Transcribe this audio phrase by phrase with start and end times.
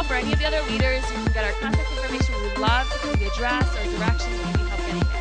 [0.00, 2.34] call for any of the other leaders, you can get our contact information.
[2.42, 5.20] We'd love to give you the address or directions if you need help getting there.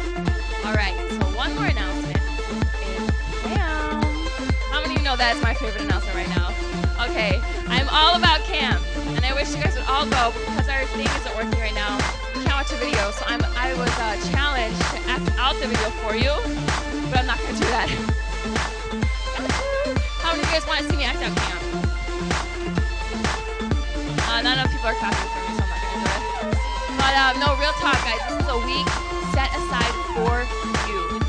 [0.66, 3.12] All right, so one more announcement is
[3.44, 4.02] Cam.
[4.72, 6.56] How many of you know that is my favorite announcement right now?
[7.10, 8.82] Okay, I'm all about Cam,
[9.16, 11.98] and I wish you guys would all go because our thing isn't working right now.
[12.36, 15.68] We can't watch a video, so I'm, I was uh, challenged to act out the
[15.68, 16.32] video for you,
[17.12, 17.90] but I'm not going to do that.
[20.24, 21.69] How many of you guys want to see me act out Cam?
[24.50, 26.58] I know people are clapping for me, so I'm not gonna do it.
[26.98, 28.18] But um, no, real talk, guys.
[28.26, 28.90] This is a week
[29.30, 30.42] set aside for
[30.90, 31.22] you.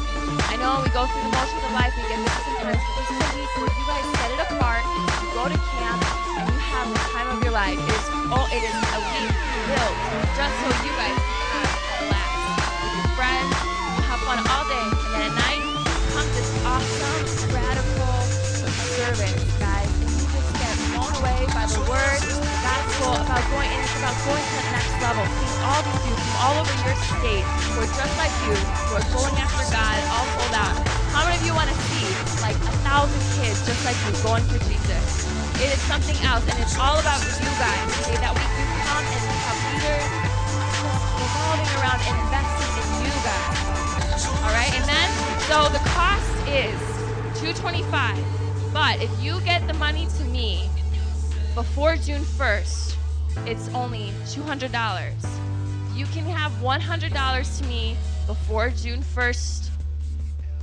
[0.49, 3.21] I know we go through the motions of life, we get this intense, this is
[3.21, 4.81] a week where you guys set it apart,
[5.21, 6.01] you go to camp,
[6.41, 7.77] and you have the time of your life.
[7.77, 8.49] It is all.
[8.49, 9.33] It is a week
[9.69, 9.97] built
[10.33, 11.69] just so you guys can
[12.09, 12.25] relax
[12.81, 13.53] with your friends.
[13.53, 15.63] You have fun all day, and then at night
[16.17, 18.17] comes this awesome, radical
[18.97, 19.93] service, guys.
[19.93, 22.50] And you just get blown away by the word
[23.01, 25.25] people about going and it's about going to the next level.
[25.33, 28.53] Please, all these you from all over your state who are just like you,
[28.85, 30.77] who are going after God, all sold out.
[31.09, 32.13] How many of you want to see
[32.45, 35.01] like a thousand kids just like you going for Jesus?
[35.65, 37.89] It is something else, and it's all about you guys.
[38.05, 40.13] Okay, that we do come and we have leaders
[41.17, 44.29] revolving around and investing in you guys.
[44.45, 45.09] All right, and then
[45.49, 46.77] so the cost is
[47.41, 48.21] 225.
[48.77, 50.69] But if you get the money to me
[51.55, 52.97] before June 1st,
[53.47, 54.67] it's only $200.
[55.97, 59.71] You can have $100 to me before June 1st.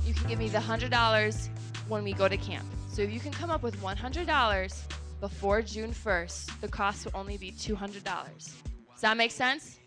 [0.04, 1.48] You can give me the $100
[1.88, 2.64] when we go to camp.
[2.90, 4.82] So if you can come up with $100
[5.20, 8.02] before June 1st, the cost will only be $200.
[8.04, 8.52] Does
[9.02, 9.78] that make sense?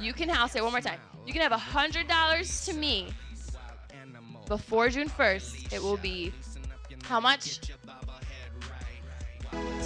[0.00, 1.00] You can say it one more time.
[1.26, 3.08] You can have $100 to me
[4.46, 5.72] before June 1st.
[5.72, 6.32] It will be
[7.02, 7.60] how much?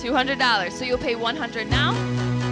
[0.02, 0.72] $200.
[0.72, 1.94] So you'll pay 100 now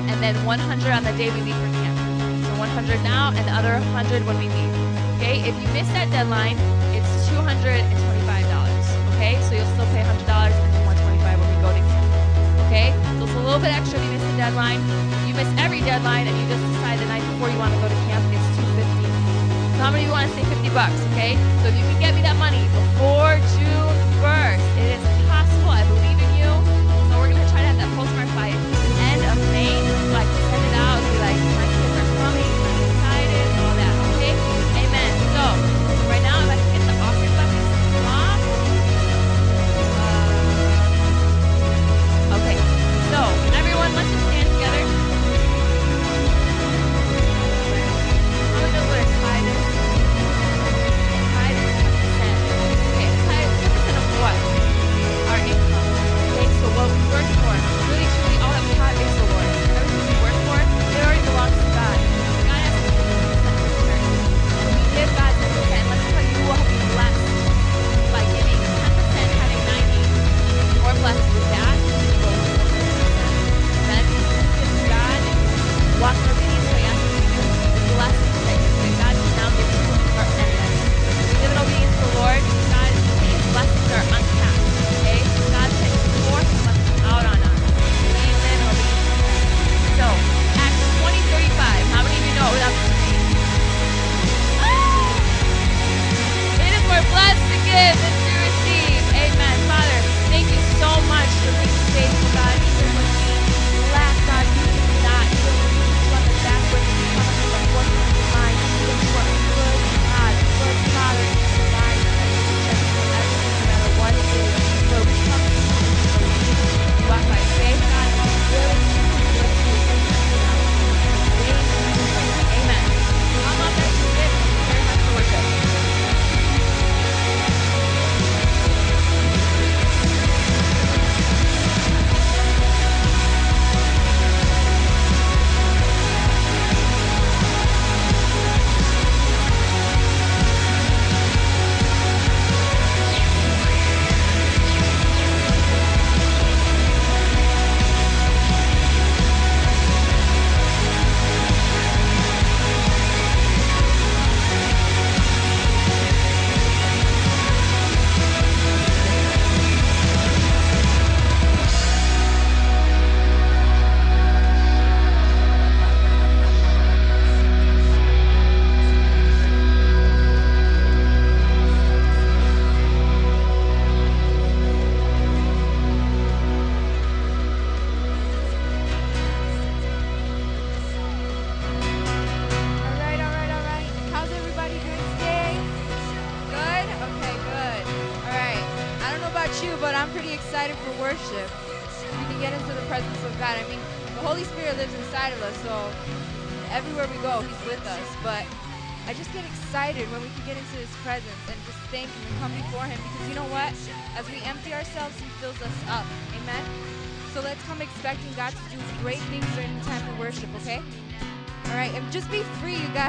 [0.06, 1.98] and then 100 on the day we leave for camp.
[2.46, 4.74] So 100 now and the other 100 when we leave.
[5.18, 5.42] Okay?
[5.42, 6.56] If you miss that deadline,
[6.94, 7.82] it's $225.
[9.16, 9.34] Okay?
[9.48, 12.08] So you'll still pay $100 and then 125 when we go to camp.
[12.70, 12.94] Okay?
[13.18, 14.80] So it's a little bit extra if you miss the deadline.
[15.20, 17.80] If you miss every deadline and you just decide the night before you want to
[17.82, 18.48] go to camp, it's
[18.78, 19.10] 250.
[19.76, 21.00] So how many of you want to say 50 bucks?
[21.12, 21.34] Okay?
[21.60, 25.19] So if you can get me that money before June 1st, it is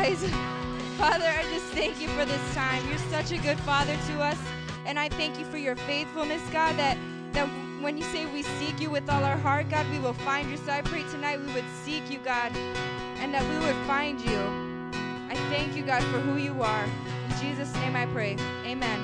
[0.01, 0.24] guys.
[0.98, 2.88] Father, I just thank you for this time.
[2.89, 4.38] You're such a good father to us,
[4.86, 6.77] and I thank you for your faithfulness, God.
[6.77, 6.98] That
[7.34, 7.48] that
[7.81, 10.58] when you say we seek you with all our heart, God, we will find you.
[10.58, 12.55] So I pray tonight we would seek you, God,
[13.17, 14.39] and that we would find you.
[15.29, 16.84] I thank you, God, for who you are.
[16.84, 18.38] In Jesus' name, I pray.
[18.65, 19.00] Amen.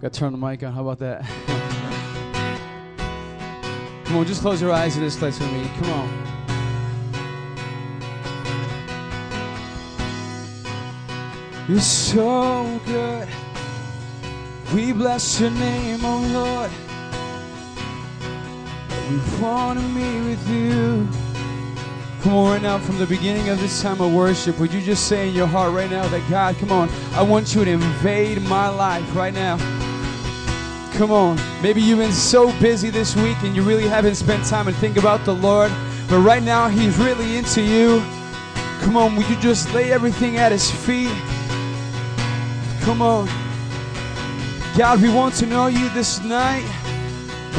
[0.00, 0.72] Got to turn the mic on.
[0.72, 1.24] How about that?
[4.04, 5.70] Come on, just close your eyes in this place with me.
[5.78, 6.39] Come on.
[11.70, 13.28] You're so good.
[14.74, 16.70] We bless your name, oh Lord.
[19.08, 21.08] We want to meet with you.
[22.22, 25.06] Come on, right now, from the beginning of this time of worship, would you just
[25.06, 28.42] say in your heart right now that God, come on, I want you to invade
[28.42, 29.56] my life right now.
[30.94, 31.38] Come on.
[31.62, 34.96] Maybe you've been so busy this week and you really haven't spent time and think
[34.96, 35.70] about the Lord,
[36.08, 38.00] but right now He's really into you.
[38.80, 41.16] Come on, would you just lay everything at His feet?
[42.82, 43.26] Come on.
[44.76, 46.64] God, we want to know you this night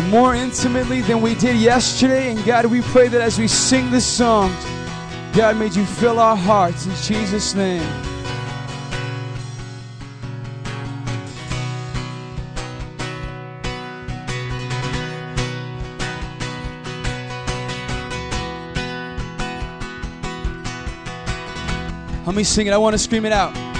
[0.10, 2.32] more intimately than we did yesterday.
[2.32, 4.52] And God, we pray that as we sing this song,
[5.34, 7.82] God, made you fill our hearts in Jesus' name.
[22.26, 22.74] Let me sing it.
[22.74, 23.71] I want to scream it out.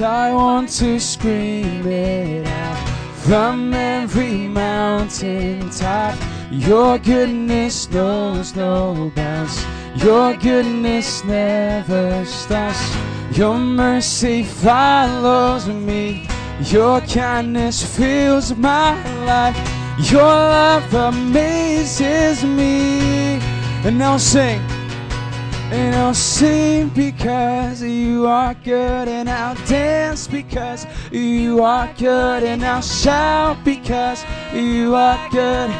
[0.00, 2.88] I want to scream it out
[3.20, 6.18] from every mountain top.
[6.50, 9.64] Your goodness knows no bounds.
[9.96, 12.94] Your goodness never stops.
[13.32, 16.26] Your mercy follows me.
[16.60, 18.92] Your kindness fills my
[19.24, 19.56] life.
[20.10, 23.40] Your love amazes me.
[23.84, 24.60] And now sing.
[25.72, 32.64] And I'll sing because you are good, and I'll dance because you are good, and
[32.64, 35.70] I'll shout because you are good.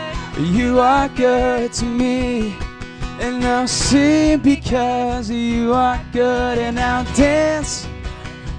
[0.41, 2.57] You are good to me.
[3.21, 7.87] And I'll sing because you are good, and I'll dance.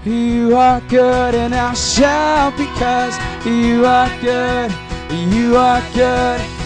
[0.06, 4.72] You are good, and I'll shout because you are good.
[5.12, 6.57] You are good.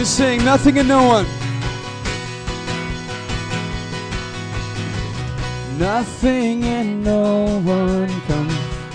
[0.00, 1.26] To sing nothing and no one.
[5.78, 8.48] Nothing and no one come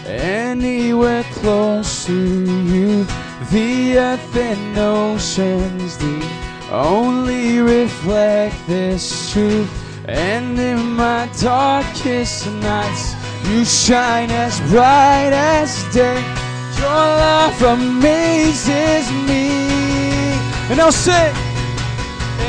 [0.08, 3.04] anywhere close to you.
[3.52, 6.28] The earth and oceans, the
[6.72, 9.70] only reflect this truth.
[10.08, 13.14] And in my darkest nights,
[13.48, 16.20] you shine as bright as day.
[16.80, 19.75] Your love amazes me.
[20.68, 21.36] And I'll sing.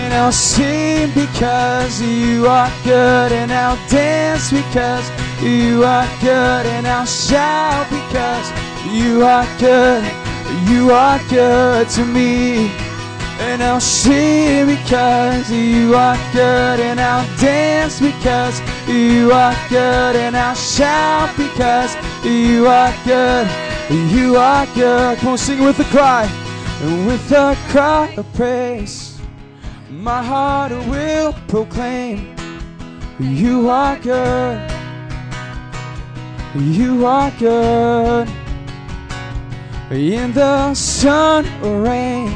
[0.00, 5.06] And I'll sing because you are good, and I'll dance because
[5.42, 8.50] you are good, and I'll shout because
[8.90, 10.02] you are good.
[10.66, 12.70] You are good to me.
[13.38, 20.35] And I'll sing because you are good, and I'll dance because you are good, and
[20.35, 21.94] I'll shout because
[22.25, 23.46] you are good.
[23.90, 25.18] You are good.
[25.18, 26.46] Come on, sing it with a cry.
[26.83, 29.18] And with a cry of praise,
[29.90, 32.37] my heart will proclaim
[33.18, 34.71] you are good.
[36.54, 38.28] You are good.
[39.90, 42.35] In the sun or rain,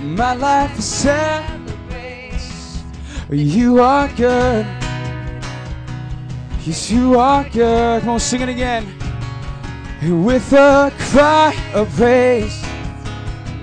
[0.00, 1.62] my life celebrates.
[3.30, 4.66] You are good.
[6.66, 8.02] Yes, you are good.
[8.02, 8.84] Come on, sing it again.
[10.02, 12.62] With a cry of praise,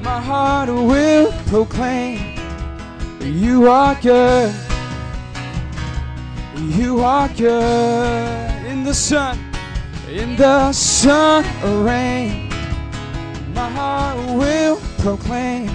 [0.08, 2.18] my heart will proclaim.
[3.20, 4.56] You are good.
[6.56, 9.38] You are good in the sun,
[10.10, 12.48] in the sun or rain.
[13.54, 15.68] My heart will proclaim.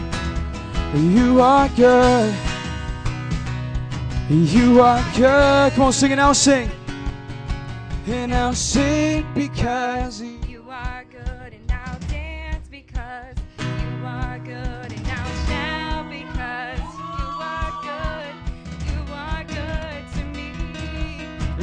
[0.94, 2.34] You are good.
[4.30, 5.72] You are good.
[5.74, 6.32] Come on, sing it now.
[6.32, 6.70] Sing.
[8.06, 10.22] And I'll sing because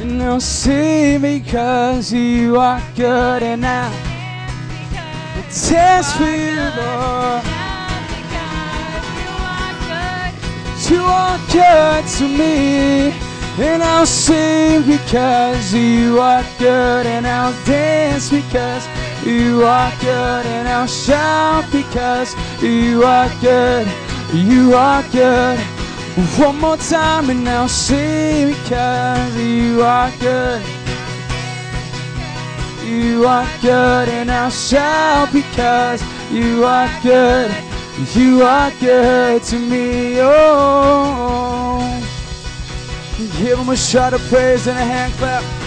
[0.04, 0.12] me.
[0.12, 3.42] And I'll sing because you are good.
[3.42, 4.10] And I'll
[5.68, 7.42] Dance for you, Lord.
[10.88, 13.12] You are good to me.
[13.58, 17.06] And I'll sing because you are good.
[17.06, 18.86] And I'll dance because
[19.26, 20.46] you are good.
[20.46, 23.88] And I'll shout because you are good.
[24.32, 25.58] You are good.
[26.16, 30.62] One more time and I'll sing because you are good.
[32.84, 36.02] You are good and I'll shout because
[36.32, 37.54] you are good.
[38.14, 40.16] You are good to me.
[40.20, 41.78] Oh,
[43.38, 45.59] give him a shot of praise and a hand clap.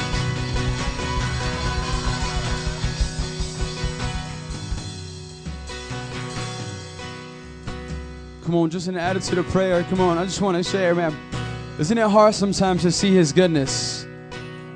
[8.54, 9.82] Come on, just an attitude of prayer.
[9.86, 11.18] Come on, I just want to share, man.
[11.80, 14.06] Isn't it hard sometimes to see His goodness?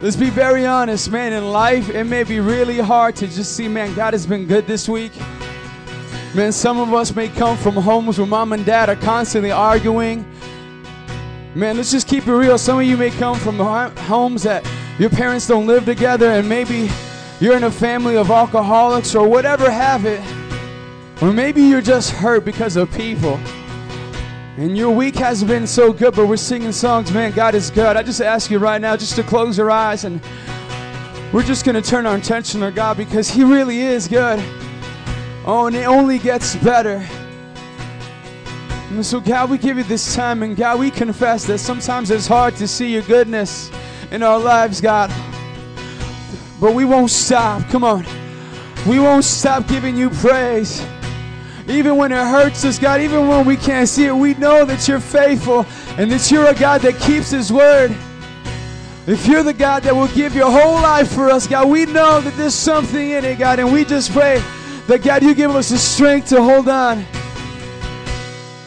[0.01, 1.31] Let's be very honest, man.
[1.31, 4.65] In life, it may be really hard to just see, man, God has been good
[4.65, 5.11] this week.
[6.33, 10.25] Man, some of us may come from homes where mom and dad are constantly arguing.
[11.53, 12.57] Man, let's just keep it real.
[12.57, 14.67] Some of you may come from homes that
[14.97, 16.89] your parents don't live together, and maybe
[17.39, 20.19] you're in a family of alcoholics or whatever have it.
[21.21, 23.39] Or maybe you're just hurt because of people.
[24.57, 27.95] And your week has been so good, but we're singing songs, man, God is good.
[27.95, 30.19] I just ask you right now just to close your eyes and
[31.31, 34.43] we're just going to turn our attention to God because He really is good.
[35.45, 37.05] Oh, and it only gets better.
[38.89, 42.25] And so, God, we give you this time, and God, we confess that sometimes it's
[42.25, 43.69] hard to see your goodness
[44.09, 45.11] in our lives, God.
[46.59, 47.61] But we won't stop.
[47.69, 48.05] Come on.
[48.87, 50.83] We won't stop giving you praise.
[51.67, 54.87] Even when it hurts us, God, even when we can't see it, we know that
[54.87, 55.65] you're faithful
[55.97, 57.93] and that you're a God that keeps His word.
[59.05, 62.21] If you're the God that will give your whole life for us, God, we know
[62.21, 64.41] that there's something in it, God, and we just pray
[64.87, 67.05] that, God, you give us the strength to hold on.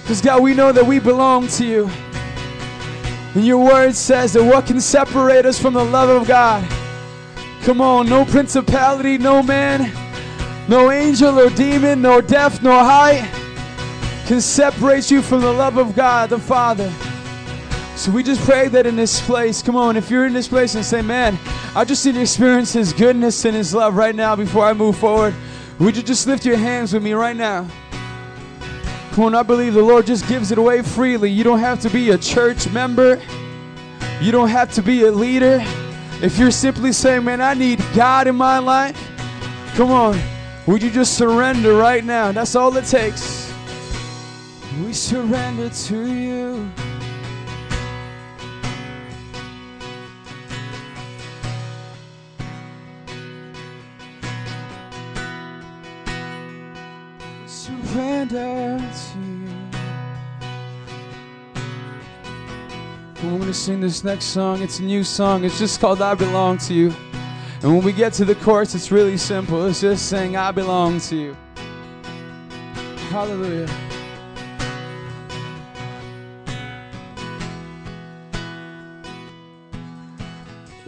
[0.03, 1.91] Because, God, we know that we belong to you.
[3.35, 6.69] And your word says that what can separate us from the love of God?
[7.63, 10.10] Come on, no principality, no man
[10.71, 13.29] no angel or demon, nor death, nor height
[14.27, 16.89] can separate you from the love of God the Father.
[17.97, 20.77] So we just pray that in this place, come on, if you're in this place
[20.77, 21.37] and say, man,
[21.75, 24.97] I just need to experience His goodness and His love right now before I move
[24.97, 25.35] forward,
[25.81, 27.67] would you just lift your hands with me right now?
[29.11, 31.33] Come on, I believe the Lord just gives it away freely.
[31.33, 33.21] You don't have to be a church member,
[34.21, 35.59] you don't have to be a leader.
[36.23, 38.97] If you're simply saying, man, I need God in my life,
[39.75, 40.17] come on.
[40.71, 42.31] Would you just surrender right now?
[42.31, 43.53] That's all it takes.
[44.85, 46.71] We surrender to you.
[57.49, 59.49] Surrender to you.
[63.25, 64.63] We're going to sing this next song.
[64.63, 65.43] It's a new song.
[65.43, 66.95] It's just called I Belong to You.
[67.63, 69.67] And when we get to the chorus, it's really simple.
[69.67, 71.37] It's just saying, I belong to you.
[73.11, 73.69] Hallelujah.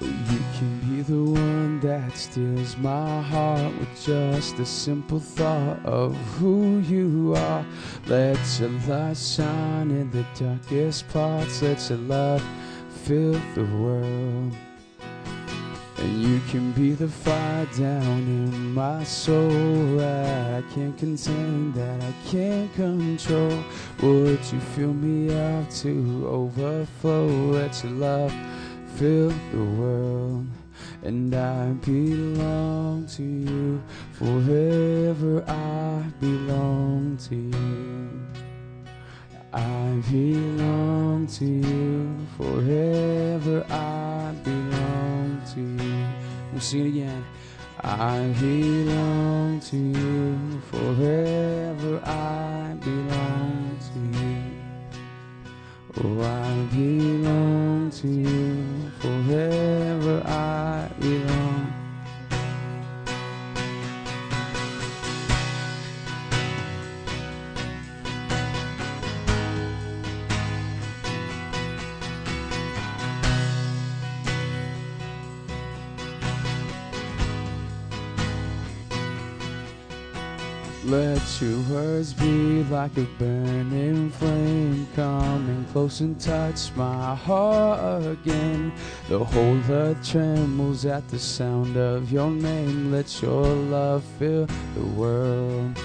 [0.01, 6.17] You can be the one that steals my heart with just a simple thought of
[6.39, 7.67] who you are.
[8.07, 11.61] Let your light shine in the darkest parts.
[11.61, 12.43] Let your love
[13.05, 14.57] fill the world.
[16.03, 22.13] And you can be the fire down in my soul I can't contain, that I
[22.29, 23.63] can't control.
[24.03, 27.27] Would you fill me up to overflow?
[27.53, 28.35] Let your love
[28.97, 30.47] fill the world.
[31.05, 33.81] And I belong to you,
[34.15, 38.32] forever I belong to you.
[39.55, 46.07] I belong to you, forever I belong to you.
[46.53, 47.25] We'll sing it again.
[47.83, 54.43] I belong to you, forever I belong to you.
[56.03, 61.42] Oh, I belong to you, forever I belong
[80.85, 88.73] Let your words be like a burning flame Coming close and touch my heart again
[89.09, 94.87] The whole earth trembles at the sound of your name Let your love fill the
[94.97, 95.79] world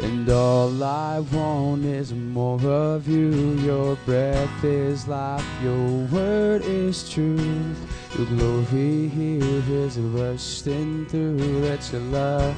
[0.00, 3.30] and all I want is more of you.
[3.58, 7.76] Your breath is life, your word is truth.
[8.16, 11.38] Your glory here is bursting through.
[11.38, 12.56] Let your love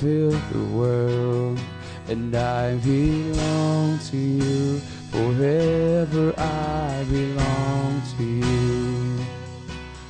[0.00, 1.58] fill the world,
[2.06, 4.78] and I belong to you.
[5.10, 9.18] Forever I belong to you,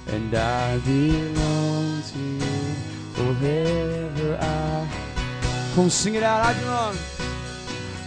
[0.08, 2.74] and I belong to you.
[3.16, 4.88] Forever I.
[5.74, 6.44] Come sing it out.
[6.44, 6.94] I belong.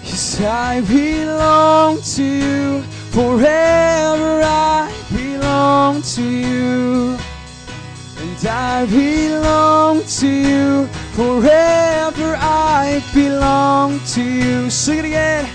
[0.03, 2.81] Yes, I belong to you.
[3.09, 7.17] Forever I belong to you.
[8.19, 11.00] And I belong to you.
[11.13, 14.69] Forever I belong to you.
[14.69, 15.45] Sing it again.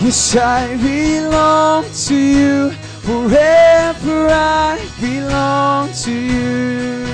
[0.00, 2.70] Yes, I belong to you.
[3.06, 7.06] Forever I belong to you.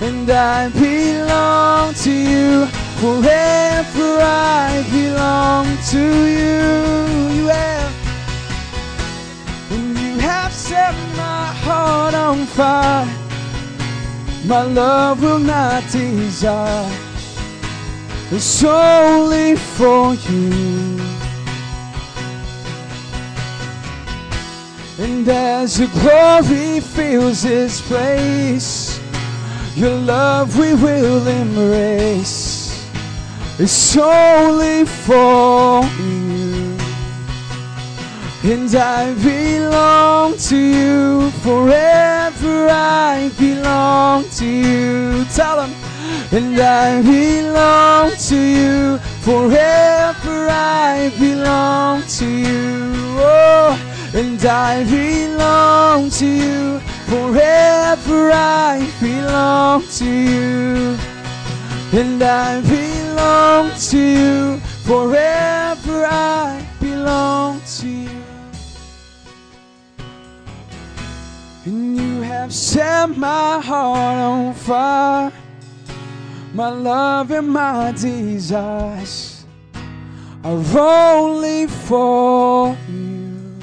[0.00, 2.66] And I belong to you.
[2.98, 6.02] Forever I belong to
[6.36, 7.36] you.
[7.36, 7.94] You have.
[9.70, 13.25] And you have set my heart on fire.
[14.46, 16.88] My love will not desire.
[18.30, 21.00] It's only for you.
[25.00, 29.00] And as your glory fills this place,
[29.74, 32.86] your love we will embrace.
[33.58, 36.25] It's only for you.
[38.48, 42.68] And I belong to you forever.
[42.70, 45.24] I belong to you.
[45.34, 45.72] Tell them.
[46.30, 50.46] And I belong to you forever.
[50.48, 52.94] I belong to you.
[53.18, 53.76] Oh,
[54.14, 56.78] and I belong to you
[57.10, 58.30] forever.
[58.32, 60.96] I belong to you.
[61.98, 66.06] And I belong to you forever.
[66.06, 67.60] I belong
[71.66, 75.32] And you have set my heart on fire.
[76.54, 79.44] My love and my desires
[80.44, 83.58] are only for you.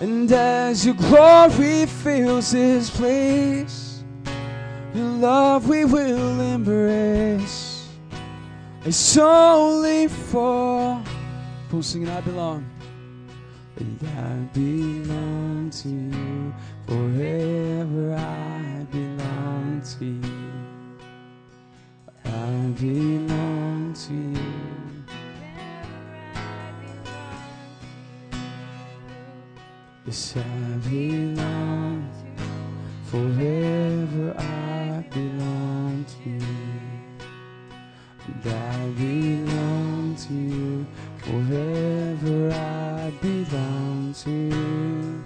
[0.00, 4.04] And as your glory fills this place,
[4.94, 7.88] your love we will embrace.
[8.84, 11.02] It's only for.
[11.70, 12.73] Full singing, I belong.
[13.76, 16.54] And I belong to you
[16.86, 18.14] forever.
[18.14, 20.54] I belong to you.
[22.24, 22.28] I
[22.78, 24.84] belong to you.
[30.06, 32.10] Yes, I belong.
[33.06, 36.46] Forever I belong to you.
[38.26, 40.86] And I belong to you.
[41.18, 41.93] Forever
[44.26, 45.22] And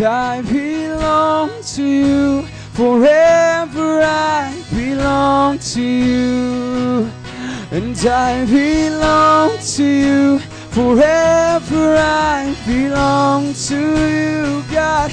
[0.00, 2.42] I belong to you.
[2.72, 7.10] Forever I belong to you.
[7.70, 10.38] And I belong to you.
[10.70, 15.12] Forever I belong to you, God.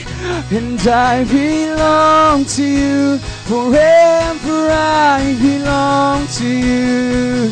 [0.51, 3.17] And I belong to you.
[3.49, 7.51] Forever I belong to you.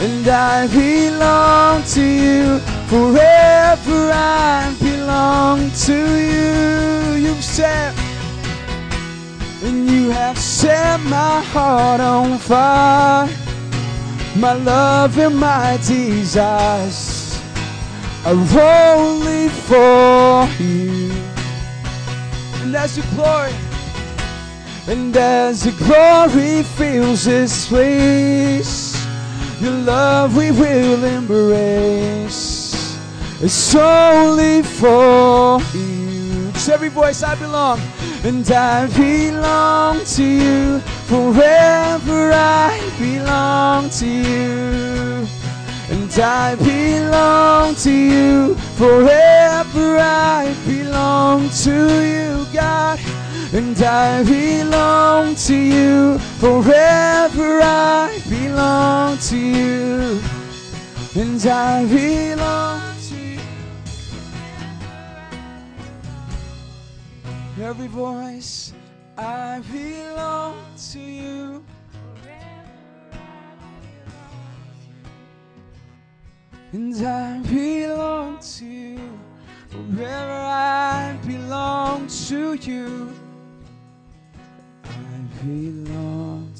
[0.00, 2.83] And I belong to you.
[2.94, 5.98] Forever I belong to
[6.30, 7.26] you.
[7.26, 7.92] You've set
[9.64, 13.28] and you have set my heart on fire.
[14.36, 17.42] My love and my desires
[18.24, 18.36] are
[18.94, 21.10] only for you.
[22.62, 23.54] And as your glory,
[24.86, 29.04] and as your glory fills this place,
[29.60, 32.53] your love we will embrace.
[33.46, 36.50] It's only for you.
[36.52, 37.78] Just every voice I belong,
[38.24, 40.80] and I belong to you.
[41.12, 45.26] Forever I belong to you.
[45.90, 48.54] And I belong to you.
[48.80, 52.98] Forever I belong to you, God.
[53.52, 56.18] And I belong to you.
[56.40, 60.22] Forever I belong to you.
[61.14, 62.93] And I belong
[67.64, 68.74] Every voice,
[69.16, 70.58] I belong
[70.92, 71.64] to you.
[76.72, 79.18] And I belong to you.
[79.70, 83.14] Forever I belong to you.
[84.84, 86.52] I belong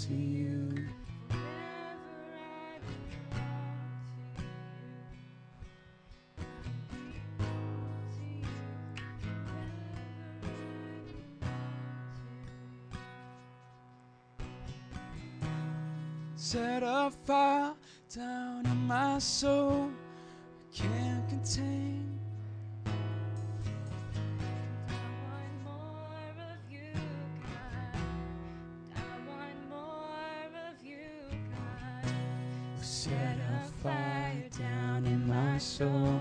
[16.44, 17.72] Set a fire
[18.14, 19.88] down in my soul.
[20.60, 22.20] I can't contain.
[22.84, 22.90] I
[25.24, 26.92] want more of you,
[27.40, 27.98] God.
[28.94, 31.08] I want more of you,
[31.50, 32.12] God.
[32.84, 36.20] Set a fire down in my soul.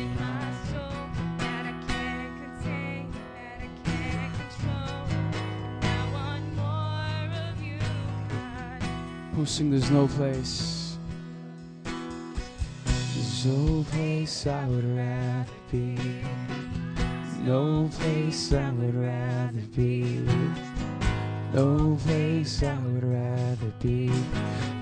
[9.41, 10.99] Who sing there's no place.
[11.83, 15.97] There's no place I would rather be.
[17.39, 20.23] No place I would rather be.
[21.55, 24.11] No place I would rather be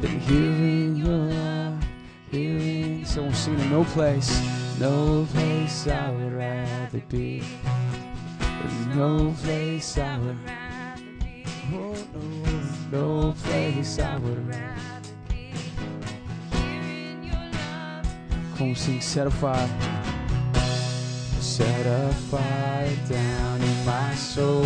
[0.01, 1.81] than hearing your love.
[2.29, 4.41] Hearing someone singing no place.
[4.77, 7.43] No place I would rather be.
[8.41, 10.58] There's no place I would Rather
[12.91, 15.53] no, place I would rather be
[18.59, 19.69] on, sing, fire.
[21.39, 24.65] Set a fire down in my soul.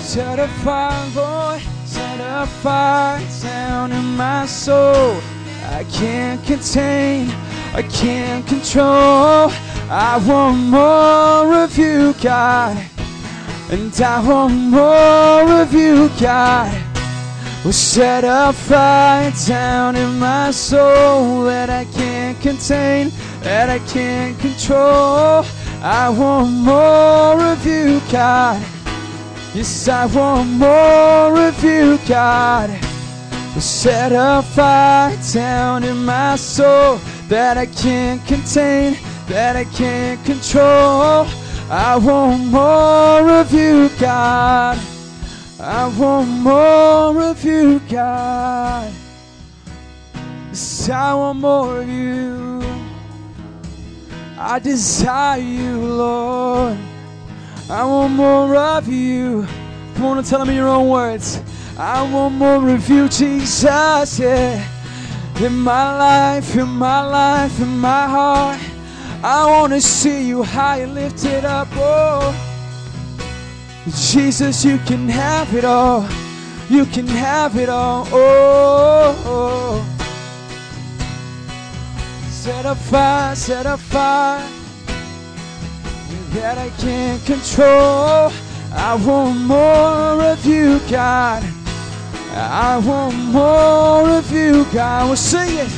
[0.00, 5.20] Set a fire, Lord, set a fire down in my soul.
[5.70, 7.30] I can't contain,
[7.74, 9.50] I can't control.
[9.88, 12.76] I want more of you, God.
[13.70, 16.74] And I want more of you, God.
[17.62, 24.38] Well, set a fire down in my soul that I can't contain, that I can't
[24.40, 25.44] control.
[25.82, 28.60] I want more of you, God.
[29.54, 32.89] Yes, I want more of you, God.
[33.58, 41.26] Set a fire down in my soul that I can't contain, that I can't control.
[41.68, 44.78] I want more of you, God.
[45.60, 48.90] I want more of you, God.
[50.48, 52.62] Yes, I want more of you.
[54.38, 56.78] I desire you, Lord.
[57.68, 59.46] I want more of you.
[59.94, 61.40] Come on and tell in your own words.
[61.78, 64.66] I want more of you, Jesus, yeah.
[65.40, 68.60] In my life, in my life, in my heart.
[69.22, 72.34] I want to see you high and lifted up, oh.
[73.86, 76.06] Jesus, you can have it all.
[76.68, 79.86] You can have it all, oh.
[82.28, 84.46] Set a fire, set a fire
[86.32, 88.32] that I can't control.
[88.72, 91.42] I want more of you, God.
[92.34, 95.06] I want more of you, God.
[95.08, 95.70] We'll sing it.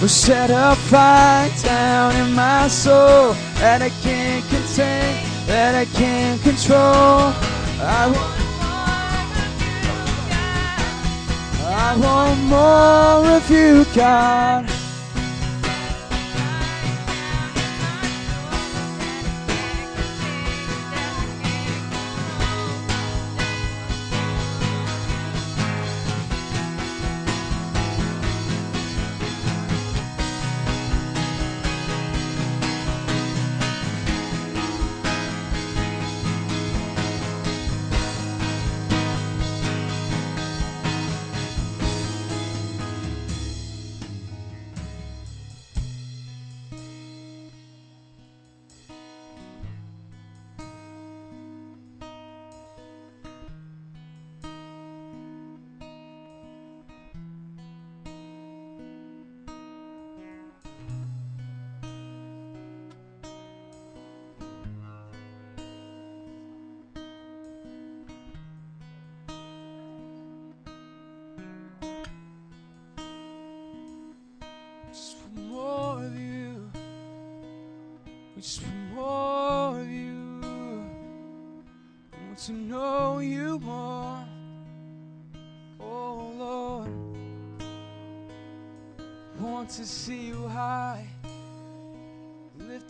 [0.00, 5.14] We'll set a fire down in my soul that I can't contain,
[5.46, 7.34] that I can't control.
[7.82, 8.80] I want, more
[9.38, 11.24] of you, God.
[11.66, 14.79] I want more of you, God.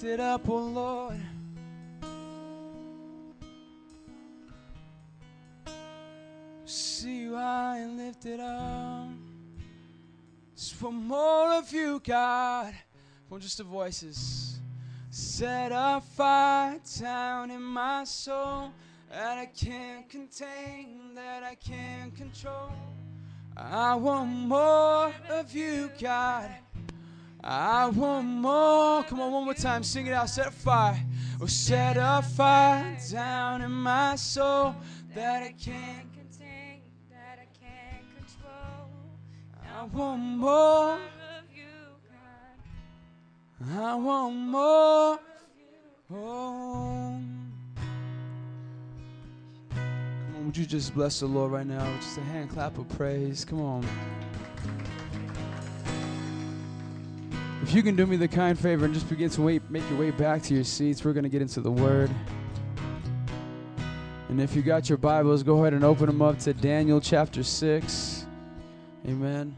[0.02, 1.20] Lifted up, oh Lord.
[6.64, 9.08] See you high and lifted up.
[10.56, 12.72] Just for more of you, God.
[13.30, 14.60] On, just the voices.
[15.10, 18.72] Set a fire down in my soul
[19.10, 22.72] that I can't contain, that I can't control.
[23.54, 26.50] I want more of you, God.
[27.42, 29.02] I want more.
[29.04, 29.82] Come on, one more time.
[29.82, 30.28] Sing it out.
[30.28, 31.00] Set a fire.
[31.40, 34.74] Oh, set a fire down in my soul
[35.14, 36.06] that I can't.
[36.12, 38.90] contain, that I can't control.
[39.74, 40.94] I want more.
[40.94, 41.00] of
[41.54, 41.64] you,
[43.60, 43.80] God.
[43.80, 45.18] I want more.
[46.12, 47.20] Oh.
[49.70, 51.86] Come on, would you just bless the Lord right now?
[52.00, 53.44] Just a hand clap of praise.
[53.44, 53.86] Come on.
[57.62, 59.98] If you can do me the kind favor and just begin to wait, make your
[59.98, 62.10] way back to your seats, we're going to get into the Word.
[64.30, 67.42] And if you got your Bibles, go ahead and open them up to Daniel chapter
[67.42, 68.26] 6.
[69.06, 69.54] Amen.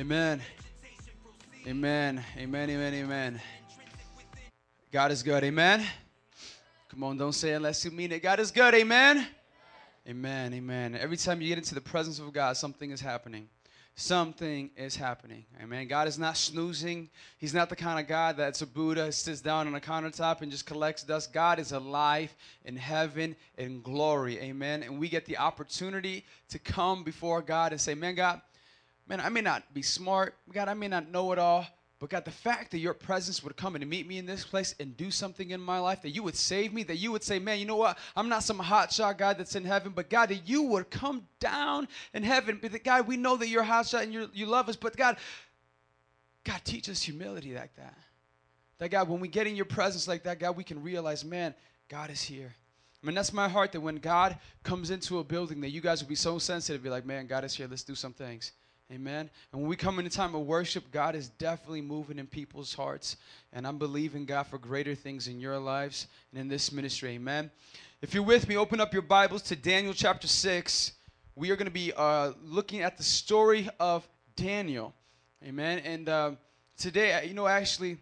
[0.00, 0.40] Amen.
[1.66, 2.24] Amen.
[2.38, 2.70] Amen.
[2.70, 2.94] Amen.
[2.94, 3.40] Amen.
[4.90, 5.44] God is good.
[5.44, 5.84] Amen.
[6.88, 8.22] Come on, don't say unless you mean it.
[8.22, 8.72] God is good.
[8.74, 9.26] Amen.
[10.08, 10.54] Amen.
[10.54, 10.96] Amen.
[10.98, 13.48] Every time you get into the presence of God, something is happening.
[13.94, 15.44] Something is happening.
[15.62, 15.86] Amen.
[15.88, 17.10] God is not snoozing.
[17.36, 20.50] He's not the kind of God that's a Buddha, sits down on a countertop and
[20.50, 21.34] just collects dust.
[21.34, 24.38] God is alive in heaven in glory.
[24.38, 24.82] Amen.
[24.82, 28.40] And we get the opportunity to come before God and say, Man, God,
[29.08, 30.34] man, I may not be smart.
[30.52, 31.66] God, I may not know it all.
[32.02, 34.74] But God, the fact that your presence would come and meet me in this place
[34.80, 37.38] and do something in my life, that you would save me, that you would say,
[37.38, 37.96] man, you know what?
[38.16, 41.86] I'm not some hotshot God that's in heaven, but God, that you would come down
[42.12, 42.58] in heaven.
[42.60, 45.16] But that, God, we know that you're hotshot and you you love us, but God,
[46.42, 47.96] God, teach us humility like that.
[48.78, 51.54] That God, when we get in your presence like that, God, we can realize, man,
[51.88, 52.52] God is here.
[53.00, 56.02] I mean, that's my heart that when God comes into a building, that you guys
[56.02, 57.68] will be so sensitive, be like, man, God is here.
[57.70, 58.50] Let's do some things.
[58.92, 59.30] Amen.
[59.52, 62.74] And when we come in a time of worship, God is definitely moving in people's
[62.74, 63.16] hearts.
[63.54, 67.12] And I'm believing God for greater things in your lives and in this ministry.
[67.12, 67.50] Amen.
[68.02, 70.92] If you're with me, open up your Bibles to Daniel chapter 6.
[71.34, 74.92] We are going to be uh, looking at the story of Daniel.
[75.42, 75.78] Amen.
[75.78, 76.32] And uh,
[76.76, 77.96] today, uh, you know, actually,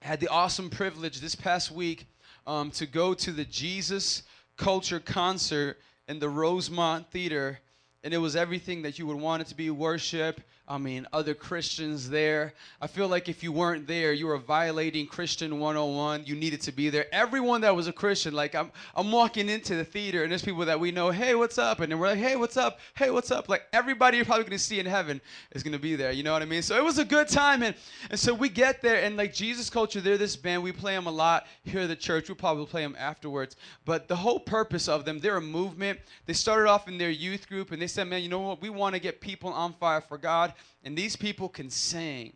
[0.00, 2.06] had the awesome privilege this past week
[2.46, 4.22] um, to go to the Jesus
[4.56, 7.58] Culture concert in the Rosemont Theater.
[8.06, 10.40] And it was everything that you would want it to be worship.
[10.68, 12.52] I mean, other Christians there.
[12.80, 16.24] I feel like if you weren't there, you were violating Christian 101.
[16.26, 17.06] You needed to be there.
[17.12, 20.64] Everyone that was a Christian, like I'm, I'm walking into the theater and there's people
[20.64, 21.78] that we know, hey, what's up?
[21.78, 22.80] And then we're like, hey, what's up?
[22.96, 23.48] Hey, what's up?
[23.48, 25.20] Like everybody you're probably gonna see in heaven
[25.52, 26.10] is gonna be there.
[26.10, 26.62] You know what I mean?
[26.62, 27.62] So it was a good time.
[27.62, 27.76] And,
[28.10, 30.64] and so we get there and like Jesus Culture, they're this band.
[30.64, 32.28] We play them a lot here at the church.
[32.28, 33.54] We'll probably play them afterwards.
[33.84, 36.00] But the whole purpose of them, they're a movement.
[36.26, 38.60] They started off in their youth group and they said, man, you know what?
[38.60, 40.54] We want to get people on fire for God.
[40.84, 42.32] And these people can sing.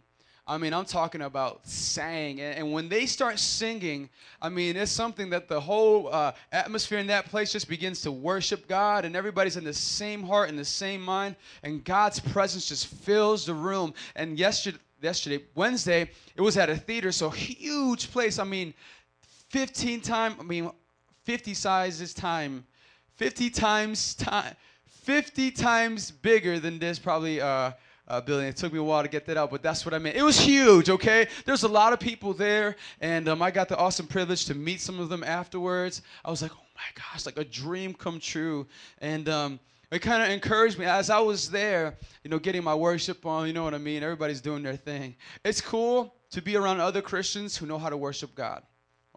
[0.47, 2.41] I mean, I'm talking about sang.
[2.41, 4.11] And, when they start singing,
[4.43, 8.11] I mean, it's something that the whole uh, atmosphere in that place just begins to
[8.11, 12.67] worship God, and everybody's in the same heart and the same mind, and God's presence
[12.69, 13.95] just fills the room.
[14.17, 18.41] And yesterday, yesterday, Wednesday, it was at a theater, so huge place.
[18.41, 18.75] I mean,
[19.51, 20.71] 15 time, I mean,
[21.25, 22.65] 50 sizes time,
[23.17, 24.57] 50 times time,
[24.87, 27.73] 50 times bigger than this probably uh,
[28.11, 28.49] uh, building.
[28.49, 30.17] It took me a while to get that out, but that's what I meant.
[30.17, 31.29] It was huge, okay?
[31.47, 34.81] There's a lot of people there, and um, I got the awesome privilege to meet
[34.81, 36.03] some of them afterwards.
[36.25, 38.67] I was like, oh my gosh, like a dream come true.
[39.01, 39.61] And um,
[39.93, 43.47] it kind of encouraged me as I was there, you know, getting my worship on,
[43.47, 44.03] you know what I mean?
[44.03, 45.15] Everybody's doing their thing.
[45.45, 48.65] It's cool to be around other Christians who know how to worship God.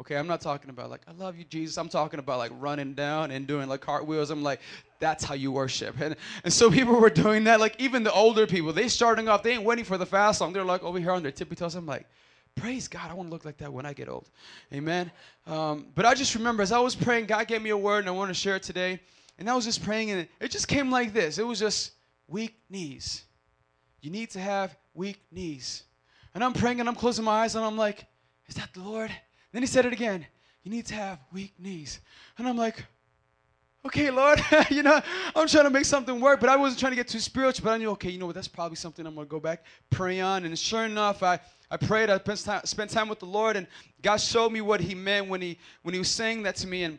[0.04, 1.78] Okay, I'm not talking about like, I love you, Jesus.
[1.78, 4.32] I'm talking about like running down and doing like cartwheels.
[4.32, 4.60] I'm like,
[5.00, 5.98] that's how you worship.
[6.02, 7.62] And, and so people were doing that.
[7.62, 10.52] Like, even the older people, they starting off, they ain't waiting for the fast song.
[10.52, 11.76] They're like over here on their tippy toes.
[11.76, 12.06] I'm like,
[12.54, 13.10] praise God.
[13.10, 14.30] I want to look like that when I get old.
[14.74, 15.10] Amen.
[15.48, 18.10] Um, but I just remember as I was praying, God gave me a word and
[18.10, 19.00] I want to share it today.
[19.40, 21.94] And I was just praying and it just came like this it was just
[22.28, 23.24] weak knees.
[24.02, 25.84] You need to have weak knees.
[26.36, 28.06] And I'm praying and I'm closing my eyes and I'm like,
[28.50, 29.10] is that the Lord?
[29.54, 30.26] Then he said it again.
[30.64, 32.00] You need to have weak knees.
[32.38, 32.84] And I'm like,
[33.86, 35.00] okay, Lord, you know,
[35.36, 37.66] I'm trying to make something work, but I wasn't trying to get too spiritual.
[37.66, 39.64] But I knew, okay, you know what, that's probably something I'm going to go back,
[39.90, 40.46] pray on.
[40.46, 41.40] And sure enough, I,
[41.70, 43.68] I prayed, I spent time, spent time with the Lord, and
[44.02, 46.84] God showed me what He meant when He, when he was saying that to me.
[46.84, 46.98] And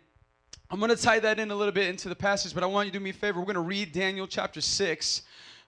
[0.70, 2.86] I'm going to tie that in a little bit into the passage, but I want
[2.86, 3.40] you to do me a favor.
[3.40, 5.22] We're going to read Daniel chapter 6.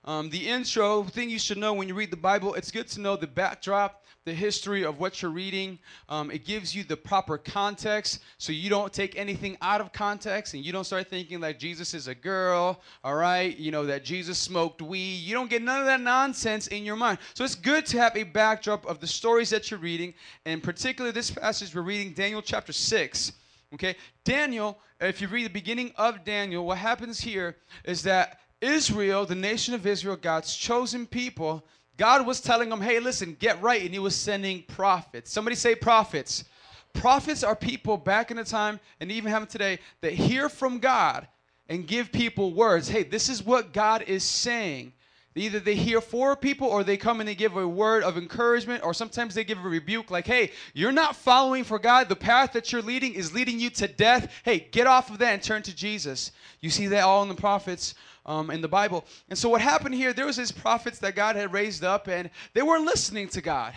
[0.05, 3.01] Um, the intro thing you should know when you read the Bible, it's good to
[3.01, 5.79] know the backdrop, the history of what you're reading.
[6.09, 10.53] Um, it gives you the proper context so you don't take anything out of context
[10.53, 13.57] and you don't start thinking that Jesus is a girl, all right?
[13.57, 15.19] You know, that Jesus smoked weed.
[15.19, 17.19] You don't get none of that nonsense in your mind.
[17.35, 20.13] So it's good to have a backdrop of the stories that you're reading.
[20.45, 23.33] And particularly this passage, we're reading Daniel chapter 6.
[23.75, 23.95] Okay?
[24.25, 29.37] Daniel, if you read the beginning of Daniel, what happens here is that Israel, the
[29.37, 31.65] nation of Israel, God's chosen people,
[31.97, 33.83] God was telling them, hey, listen, get right.
[33.83, 35.33] And he was sending prophets.
[35.33, 36.45] Somebody say prophets.
[36.93, 41.29] Prophets are people back in the time, and even have today, that hear from God
[41.69, 42.89] and give people words.
[42.89, 44.93] Hey, this is what God is saying.
[45.35, 48.83] Either they hear for people or they come and they give a word of encouragement,
[48.83, 52.09] or sometimes they give a rebuke like, hey, you're not following for God.
[52.09, 54.33] The path that you're leading is leading you to death.
[54.45, 56.33] Hey, get off of that and turn to Jesus.
[56.63, 57.95] You see that all in the prophets
[58.27, 59.05] um, in the Bible.
[59.29, 62.29] And so what happened here, there was these prophets that God had raised up, and
[62.53, 63.73] they weren't listening to God.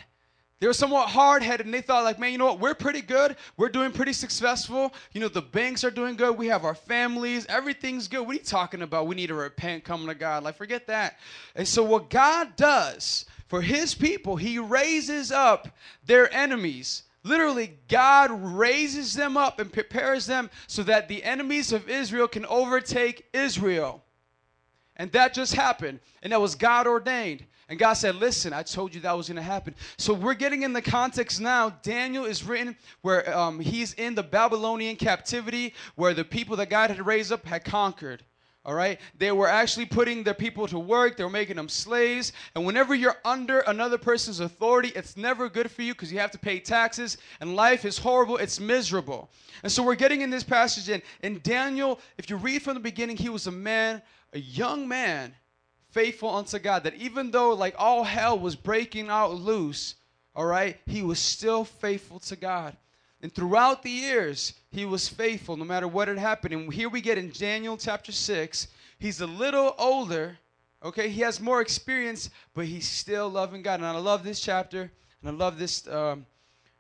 [0.60, 2.60] They were somewhat hard headed and they thought, like, man, you know what?
[2.60, 3.38] We're pretty good.
[3.56, 4.94] We're doing pretty successful.
[5.14, 6.38] You know, the banks are doing good.
[6.38, 7.46] We have our families.
[7.48, 8.22] Everything's good.
[8.22, 9.08] What are you talking about?
[9.08, 10.44] We need to repent, come to God.
[10.44, 11.18] Like, forget that.
[11.56, 15.70] And so, what God does for his people, he raises up
[16.06, 17.04] their enemies.
[17.24, 22.46] Literally, God raises them up and prepares them so that the enemies of Israel can
[22.46, 24.04] overtake Israel.
[25.00, 26.02] And that just happened.
[26.22, 27.46] And that was God ordained.
[27.70, 29.74] And God said, Listen, I told you that was going to happen.
[29.98, 31.70] So we're getting in the context now.
[31.82, 36.90] Daniel is written where um, he's in the Babylonian captivity, where the people that God
[36.90, 38.24] had raised up had conquered.
[38.66, 39.00] All right?
[39.18, 41.16] They were actually putting their people to work.
[41.16, 42.34] They were making them slaves.
[42.56, 46.32] And whenever you're under another person's authority, it's never good for you because you have
[46.32, 47.18] to pay taxes.
[47.40, 48.36] And life is horrible.
[48.38, 49.30] It's miserable.
[49.64, 50.90] And so we're getting in this passage.
[50.90, 54.02] And, and Daniel, if you read from the beginning, he was a man,
[54.34, 55.34] a young man
[55.92, 56.84] faithful unto God.
[56.84, 59.96] That even though like all hell was breaking out loose,
[60.36, 62.78] all right, he was still faithful to God.
[63.22, 66.54] And throughout the years, he was faithful no matter what had happened.
[66.54, 68.68] And here we get in Daniel chapter 6,
[68.98, 70.38] he's a little older,
[70.84, 71.10] okay?
[71.10, 73.82] He has more experience, but he's still loving God.
[73.82, 74.90] And I love this chapter,
[75.22, 75.86] and I love this.
[75.88, 76.26] Um,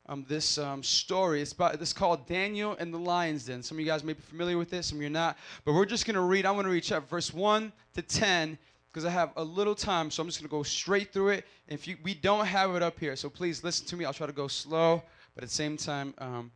[0.10, 1.41] um, this um, story.
[1.41, 3.64] It's about it's called Daniel and the Lion's Den.
[3.64, 5.38] Some of you guys may be familiar with this, some of you are not.
[5.64, 6.45] But we're just gonna read.
[6.45, 8.57] I'm gonna read chapter verse one to ten,
[8.91, 11.45] because I have a little time, so I'm just going to go straight through it.
[11.68, 14.05] If you, we don't have it up here, so please listen to me.
[14.05, 15.03] I'll try to go slow,
[15.36, 16.51] but at the same time, um,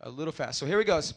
[0.00, 0.58] a little fast.
[0.58, 1.14] So here it goes.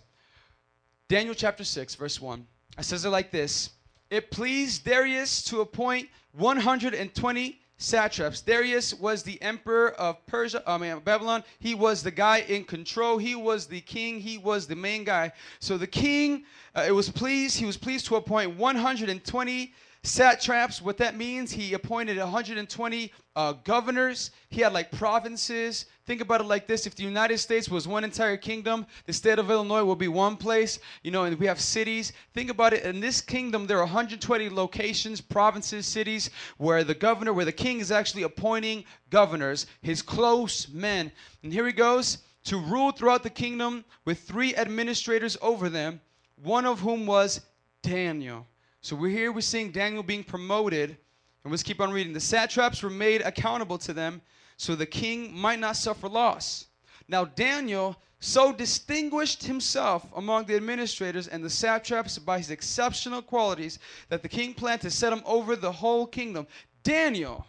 [1.08, 2.46] Daniel chapter 6, verse 1.
[2.78, 3.72] It says it like this
[4.12, 8.42] It pleased Darius to appoint 120 satraps.
[8.42, 11.44] Darius was the emperor of Persia, I mean Babylon.
[11.60, 13.18] He was the guy in control.
[13.18, 14.20] He was the king.
[14.20, 15.32] He was the main guy.
[15.60, 16.44] So the king,
[16.76, 17.58] uh, it was pleased.
[17.58, 19.74] He was pleased to appoint 120
[20.04, 24.32] satraps what that means he appointed 120 uh, governors.
[24.50, 25.86] He had like provinces.
[26.06, 26.88] Think about it like this.
[26.88, 30.38] If the united states was one entire kingdom the state of illinois will be one
[30.38, 32.14] place you know and we have cities.
[32.34, 32.84] Think about it.
[32.84, 37.80] In this kingdom there are 120 locations provinces cities where the governor where the king
[37.80, 41.12] is actually appointing governors his close men.
[41.43, 46.00] And here he goes to rule throughout the kingdom with three administrators over them
[46.41, 47.41] one of whom was
[47.82, 48.47] daniel
[48.82, 50.98] so we're here, we're seeing Daniel being promoted.
[51.44, 52.14] And let's keep on reading.
[52.14, 54.22] The satraps were made accountable to them
[54.58, 56.66] so the king might not suffer loss.
[57.08, 63.80] Now, Daniel so distinguished himself among the administrators and the satraps by his exceptional qualities
[64.10, 66.46] that the king planned to set him over the whole kingdom.
[66.84, 67.46] Daniel,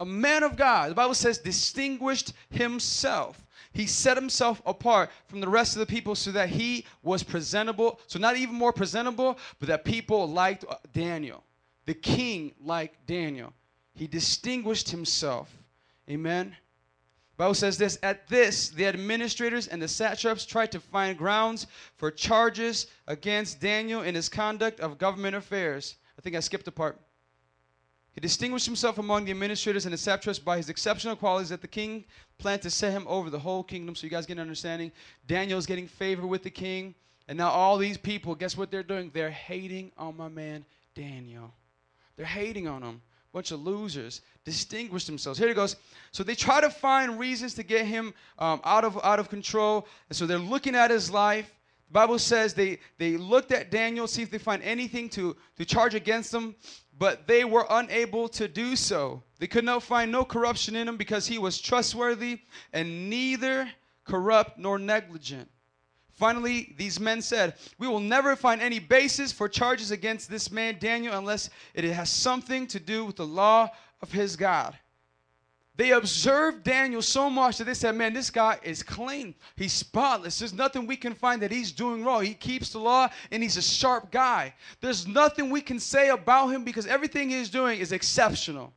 [0.00, 5.48] a man of God, the Bible says, distinguished himself he set himself apart from the
[5.48, 8.00] rest of the people so that he was presentable.
[8.06, 11.44] So, not even more presentable, but that people liked uh, Daniel.
[11.86, 13.52] The king liked Daniel.
[13.94, 15.56] He distinguished himself.
[16.08, 16.56] Amen.
[17.36, 21.66] Bible says this At this, the administrators and the satraps tried to find grounds
[21.96, 25.96] for charges against Daniel in his conduct of government affairs.
[26.18, 27.00] I think I skipped a part.
[28.12, 31.68] He distinguished himself among the administrators and the satraps by his exceptional qualities that the
[31.68, 32.04] king
[32.38, 33.94] planned to set him over the whole kingdom.
[33.94, 34.90] So you guys get an understanding.
[35.26, 36.94] Daniel's getting favor with the king.
[37.28, 39.10] And now all these people, guess what they're doing?
[39.14, 40.64] They're hating on my man
[40.96, 41.54] Daniel.
[42.16, 43.00] They're hating on him.
[43.32, 45.38] bunch of losers, distinguished themselves.
[45.38, 45.76] Here it goes.
[46.10, 49.86] So they try to find reasons to get him um, out of out of control,
[50.08, 51.54] and so they're looking at his life.
[51.88, 55.64] The Bible says they they looked at Daniel, see if they find anything to to
[55.64, 56.56] charge against him,
[57.00, 59.22] but they were unable to do so.
[59.38, 62.40] They could not find no corruption in him because he was trustworthy
[62.74, 63.70] and neither
[64.04, 65.48] corrupt nor negligent.
[66.12, 70.76] Finally, these men said, We will never find any basis for charges against this man,
[70.78, 73.70] Daniel, unless it has something to do with the law
[74.02, 74.78] of his God.
[75.76, 79.34] They observed Daniel so much that they said, Man, this guy is clean.
[79.56, 80.38] He's spotless.
[80.38, 82.24] There's nothing we can find that he's doing wrong.
[82.24, 84.54] He keeps the law and he's a sharp guy.
[84.80, 88.72] There's nothing we can say about him because everything he's doing is exceptional.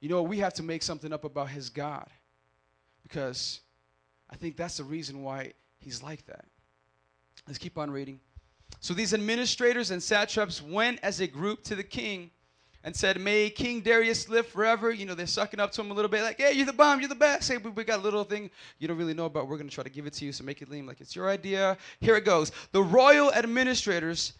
[0.00, 2.08] You know, we have to make something up about his God
[3.02, 3.60] because
[4.30, 6.46] I think that's the reason why he's like that.
[7.46, 8.20] Let's keep on reading.
[8.80, 12.30] So these administrators and satraps went as a group to the king
[12.82, 14.90] and said, May King Darius live forever.
[14.90, 17.00] You know, they're sucking up to him a little bit, like, hey, you're the bomb,
[17.00, 17.50] you're the best.
[17.50, 19.48] Hey, we got a little thing you don't really know about.
[19.48, 21.14] We're going to try to give it to you, so make it seem like it's
[21.14, 21.76] your idea.
[22.00, 22.52] Here it goes.
[22.72, 24.32] The royal administrators,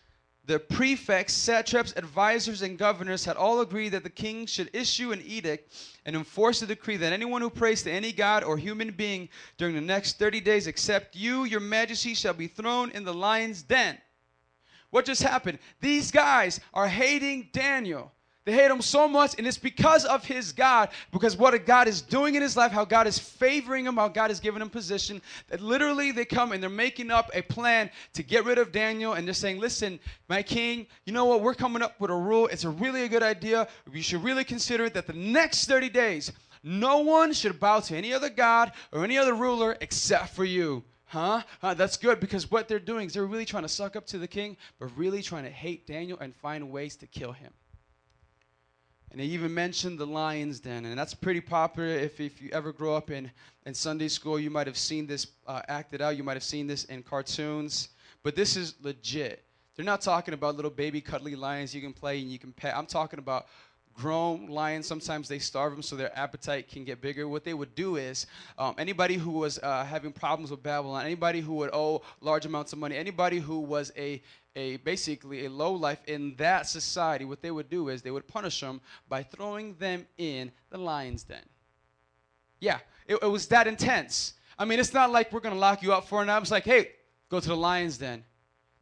[0.47, 5.23] the prefects, satraps, advisors, and governors had all agreed that the king should issue an
[5.25, 5.75] edict
[6.07, 9.29] and enforce a decree that anyone who prays to any god or human being
[9.59, 13.63] during the next 30 days, except you, your majesty, shall be thrown in the lion's
[13.63, 13.99] den.
[14.89, 15.59] What just happened?
[15.81, 18.13] These guys are hating Daniel.
[18.47, 22.01] They hate him so much, and it's because of his God, because what God is
[22.01, 25.21] doing in his life, how God is favoring him, how God is giving him position,
[25.49, 29.13] that literally they come and they're making up a plan to get rid of Daniel,
[29.13, 31.43] and they're saying, Listen, my king, you know what?
[31.43, 32.47] We're coming up with a rule.
[32.47, 33.69] It's a really a good idea.
[33.93, 36.33] You should really consider it that the next 30 days,
[36.63, 40.83] no one should bow to any other God or any other ruler except for you.
[41.05, 41.43] Huh?
[41.63, 44.19] Uh, that's good because what they're doing is they're really trying to suck up to
[44.19, 47.53] the king, but really trying to hate Daniel and find ways to kill him.
[49.11, 51.89] And they even mentioned the lion's den, and that's pretty popular.
[51.89, 53.31] If, if you ever grow up in,
[53.67, 56.17] in Sunday school, you might have seen this uh, acted out.
[56.17, 57.89] You might have seen this in cartoons.
[58.23, 59.45] But this is legit.
[59.75, 62.77] They're not talking about little baby cuddly lions you can play and you can pet.
[62.77, 63.47] I'm talking about
[64.01, 64.87] grown lions.
[64.87, 67.29] Sometimes they starve them so their appetite can get bigger.
[67.29, 68.27] What they would do is
[68.59, 72.73] um, anybody who was uh, having problems with Babylon, anybody who would owe large amounts
[72.73, 74.23] of money, anybody who was a
[74.57, 78.27] a basically a low life in that society, what they would do is they would
[78.27, 81.45] punish them by throwing them in the lion's den.
[82.59, 84.35] Yeah, it, it was that intense.
[84.59, 86.41] I mean, it's not like we're gonna lock you up for an hour.
[86.41, 86.91] It's like, hey,
[87.29, 88.25] go to the lion's den.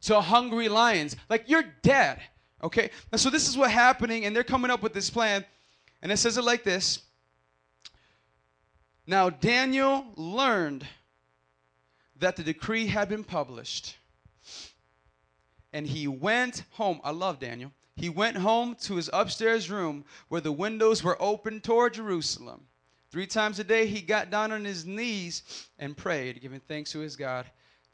[0.03, 1.17] To hungry lions.
[1.29, 2.21] Like you're dead.
[2.63, 2.89] Okay?
[3.11, 5.45] And so this is what's happening, and they're coming up with this plan.
[6.01, 7.01] And it says it like this.
[9.05, 10.85] Now Daniel learned
[12.19, 13.97] that the decree had been published
[15.73, 17.01] and he went home.
[17.03, 17.71] I love Daniel.
[17.95, 22.67] He went home to his upstairs room where the windows were open toward Jerusalem.
[23.11, 26.99] Three times a day, he got down on his knees and prayed, giving thanks to
[26.99, 27.45] his God,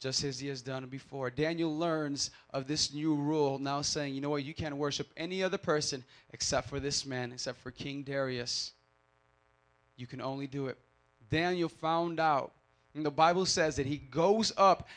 [0.05, 1.31] just as he has done before.
[1.31, 5.41] Daniel learns of this new rule, now saying, you know what, you can't worship any
[5.41, 8.73] other person except for this man, except for King Darius.
[9.97, 10.77] You can only do it.
[11.31, 12.51] Daniel found out,
[12.93, 14.87] and the Bible says that he goes up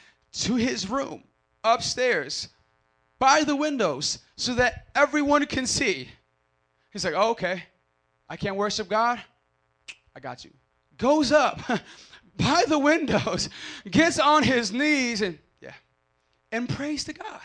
[0.42, 1.22] to his room
[1.64, 2.50] upstairs
[3.18, 6.10] by the windows so that everyone can see.
[6.92, 7.62] He's like, oh, okay,
[8.28, 9.22] I can't worship God.
[10.14, 10.50] I got you.
[10.98, 11.62] Goes up
[12.38, 13.50] by the windows,
[13.90, 15.72] gets on his knees, and yeah,
[16.50, 17.42] and prays to God.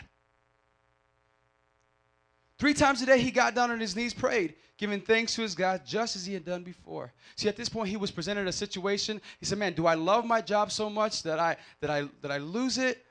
[2.58, 5.54] Three times a day, he got down on his knees, prayed, giving thanks to his
[5.54, 7.12] God just as he had done before.
[7.36, 9.20] See, at this point, he was presented a situation.
[9.40, 12.30] He said, "Man, do I love my job so much that I that I that
[12.30, 13.04] I lose it,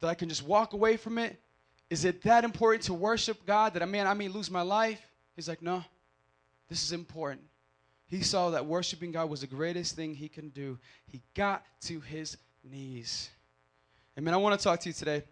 [0.00, 1.40] that I can just walk away from it?
[1.88, 5.00] Is it that important to worship God that I man I may lose my life?
[5.36, 5.84] He's like, no,
[6.68, 7.42] this is important.
[8.08, 10.78] He saw that worshiping God was the greatest thing he can do.
[11.06, 13.30] He got to his knees.
[14.16, 15.24] I mean, I want to talk to you today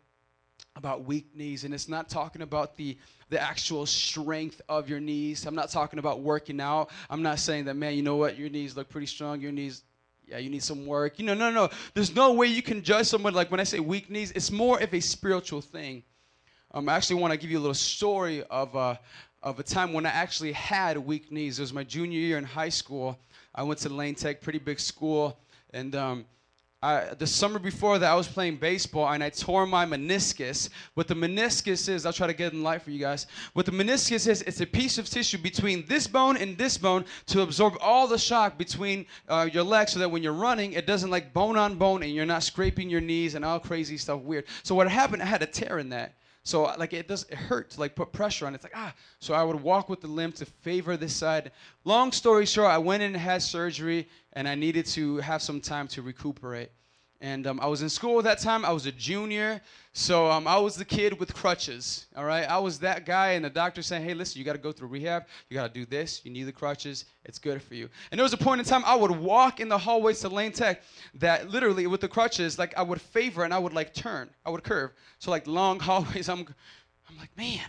[0.77, 2.99] about weak knees, and it's not talking about the
[3.31, 5.47] the actual strength of your knees.
[5.47, 6.91] I'm not talking about working out.
[7.09, 9.41] I'm not saying that, man, you know what, your knees look pretty strong.
[9.41, 9.83] Your knees,
[10.27, 11.19] yeah, you need some work.
[11.19, 11.71] You know, no, no.
[11.95, 14.31] There's no way you can judge someone like when I say weak knees.
[14.33, 16.03] It's more of a spiritual thing.
[16.73, 18.97] Um, I actually want to give you a little story of, uh,
[19.45, 21.59] of a time when I actually had weak knees.
[21.59, 23.19] It was my junior year in high school.
[23.55, 25.39] I went to Lane Tech, pretty big school,
[25.75, 26.25] and um,
[26.83, 30.71] I, the summer before that, I was playing baseball and I tore my meniscus.
[30.95, 33.27] What the meniscus is, I'll try to get in light for you guys.
[33.53, 37.05] What the meniscus is, it's a piece of tissue between this bone and this bone
[37.27, 40.87] to absorb all the shock between uh, your legs so that when you're running, it
[40.87, 44.21] doesn't like bone on bone and you're not scraping your knees and all crazy stuff
[44.21, 44.45] weird.
[44.63, 46.15] So what happened, I had a tear in that.
[46.45, 48.57] So like it does it hurt to like put pressure on it.
[48.57, 48.95] It's like ah.
[49.19, 51.53] So I would walk with the limp to favor this side.
[51.85, 55.61] Long story short, I went in and had surgery, and I needed to have some
[55.61, 56.71] time to recuperate.
[57.25, 58.67] And um, I was in school at that time.
[58.67, 59.63] I was a junior,
[59.95, 62.05] so um, I was the kid with crutches.
[62.19, 64.59] All right, I was that guy, and the doctor saying, "Hey, listen, you got to
[64.59, 65.25] go through rehab.
[65.49, 66.21] You got to do this.
[66.23, 67.07] You need the crutches.
[67.25, 69.71] It's good for you." And there was a point in time I would walk in
[69.71, 70.83] the hallways to Lane Tech
[71.15, 74.51] that literally with the crutches, like I would favor and I would like turn, I
[74.51, 74.91] would curve.
[75.19, 76.41] So like long hallways, I'm,
[77.09, 77.65] I'm like, man.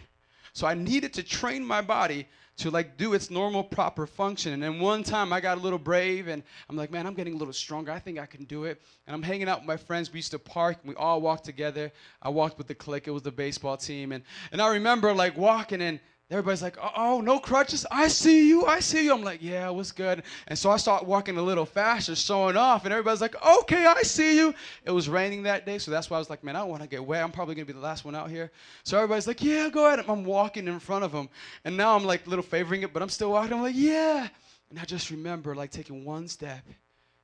[0.51, 2.27] So I needed to train my body
[2.57, 4.53] to like do its normal proper function.
[4.53, 7.33] And then one time I got a little brave and I'm like, man, I'm getting
[7.33, 7.91] a little stronger.
[7.91, 8.81] I think I can do it.
[9.07, 10.11] And I'm hanging out with my friends.
[10.11, 11.91] We used to park and we all walked together.
[12.21, 13.07] I walked with the clique.
[13.07, 14.13] It was the baseball team.
[14.13, 15.99] And and I remember like walking and
[16.31, 17.85] Everybody's like, oh, no crutches.
[17.91, 18.65] I see you.
[18.65, 19.13] I see you.
[19.13, 20.23] I'm like, yeah, what's good?
[20.47, 22.83] And so I start walking a little faster, showing off.
[22.83, 24.55] And everybody's like, okay, I see you.
[24.85, 25.77] It was raining that day.
[25.77, 27.23] So that's why I was like, man, I don't want to get wet.
[27.23, 28.51] I'm probably going to be the last one out here.
[28.83, 30.03] So everybody's like, yeah, go ahead.
[30.07, 31.29] I'm walking in front of them.
[31.63, 33.53] And now I'm like little favoring it, but I'm still walking.
[33.53, 34.27] I'm like, yeah.
[34.71, 36.65] And I just remember like taking one step.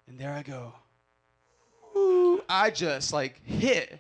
[0.08, 0.74] And there I go.
[1.97, 3.99] Ooh, I just like hit.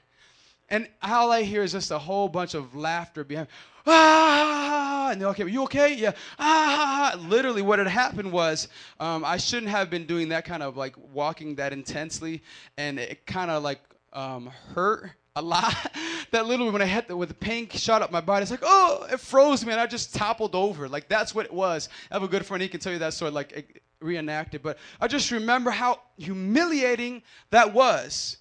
[0.69, 3.49] And all I hear is just a whole bunch of laughter behind
[3.87, 5.93] ah, and they're okay, you okay?
[5.95, 7.15] Yeah, ah.
[7.27, 8.67] Literally, what had happened was
[8.99, 12.41] um, I shouldn't have been doing that kind of like walking that intensely,
[12.77, 13.79] and it kind of like
[14.13, 15.75] um, hurt a lot.
[16.31, 18.63] that literally, when I hit the, with the pain shot up my body, it's like,
[18.63, 20.87] oh, it froze me, and I just toppled over.
[20.87, 21.89] Like that's what it was.
[22.09, 24.61] I have a good friend; he can tell you that story, like reenacted.
[24.63, 28.37] But I just remember how humiliating that was.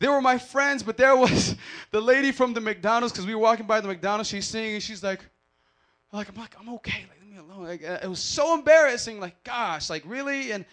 [0.00, 1.56] They were my friends, but there was
[1.90, 4.28] the lady from the McDonald's because we were walking by the McDonald's.
[4.28, 5.20] She's singing, and she's like,
[6.12, 7.64] like I'm like I'm okay, like leave me alone.
[7.64, 9.18] Like, uh, it was so embarrassing.
[9.18, 10.64] Like gosh, like really, and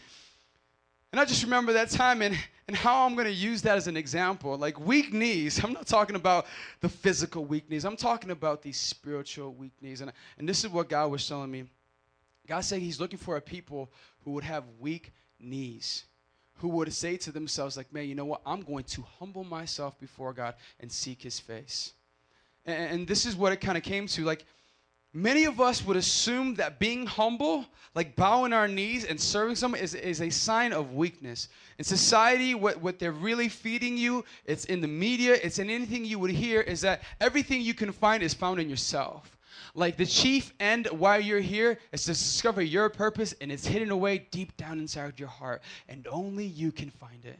[1.11, 3.97] and I just remember that time and and how I'm gonna use that as an
[3.97, 4.57] example.
[4.57, 5.59] Like weak knees.
[5.63, 6.45] I'm not talking about
[6.81, 7.83] the physical weak knees.
[7.83, 10.01] I'm talking about these spiritual weak knees.
[10.01, 11.65] And and this is what God was telling me.
[12.47, 13.91] God said He's looking for a people
[14.23, 16.05] who would have weak knees
[16.57, 18.41] who would say to themselves, like, man, you know what?
[18.45, 21.93] I'm going to humble myself before God and seek his face.
[22.65, 24.23] And, and this is what it kind of came to.
[24.23, 24.45] Like,
[25.13, 29.81] many of us would assume that being humble, like bowing our knees and serving someone,
[29.81, 31.49] is, is a sign of weakness.
[31.77, 36.05] In society, what, what they're really feeding you, it's in the media, it's in anything
[36.05, 39.34] you would hear, is that everything you can find is found in yourself.
[39.73, 43.91] Like the chief end why you're here is to discover your purpose and it's hidden
[43.91, 47.39] away deep down inside your heart and only you can find it.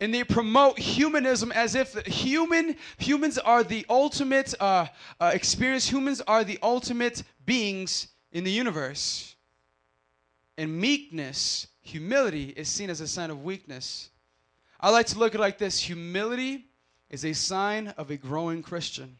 [0.00, 4.86] And they promote humanism as if human humans are the ultimate uh,
[5.20, 5.88] uh, experience.
[5.88, 9.36] Humans are the ultimate beings in the universe.
[10.58, 14.10] And meekness, humility, is seen as a sign of weakness.
[14.80, 16.66] I like to look at it like this: humility
[17.08, 19.16] is a sign of a growing Christian.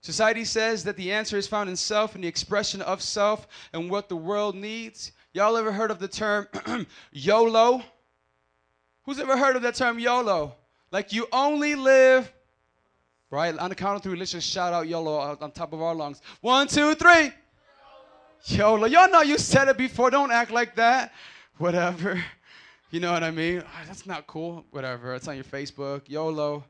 [0.00, 3.90] Society says that the answer is found in self and the expression of self and
[3.90, 5.12] what the world needs.
[5.32, 6.46] Y'all ever heard of the term
[7.12, 7.82] YOLO?
[9.04, 10.54] Who's ever heard of that term YOLO?
[10.90, 12.32] Like you only live,
[13.30, 13.56] right?
[13.58, 16.22] On the count of three, let's just shout out YOLO on top of our lungs.
[16.40, 17.32] One, two, three.
[18.44, 18.86] YOLO.
[18.86, 20.10] Y'all know you said it before.
[20.10, 21.12] Don't act like that.
[21.58, 22.22] Whatever.
[22.90, 23.62] You know what I mean?
[23.86, 24.64] That's not cool.
[24.70, 25.14] Whatever.
[25.14, 26.04] It's on your Facebook.
[26.06, 26.64] YOLO.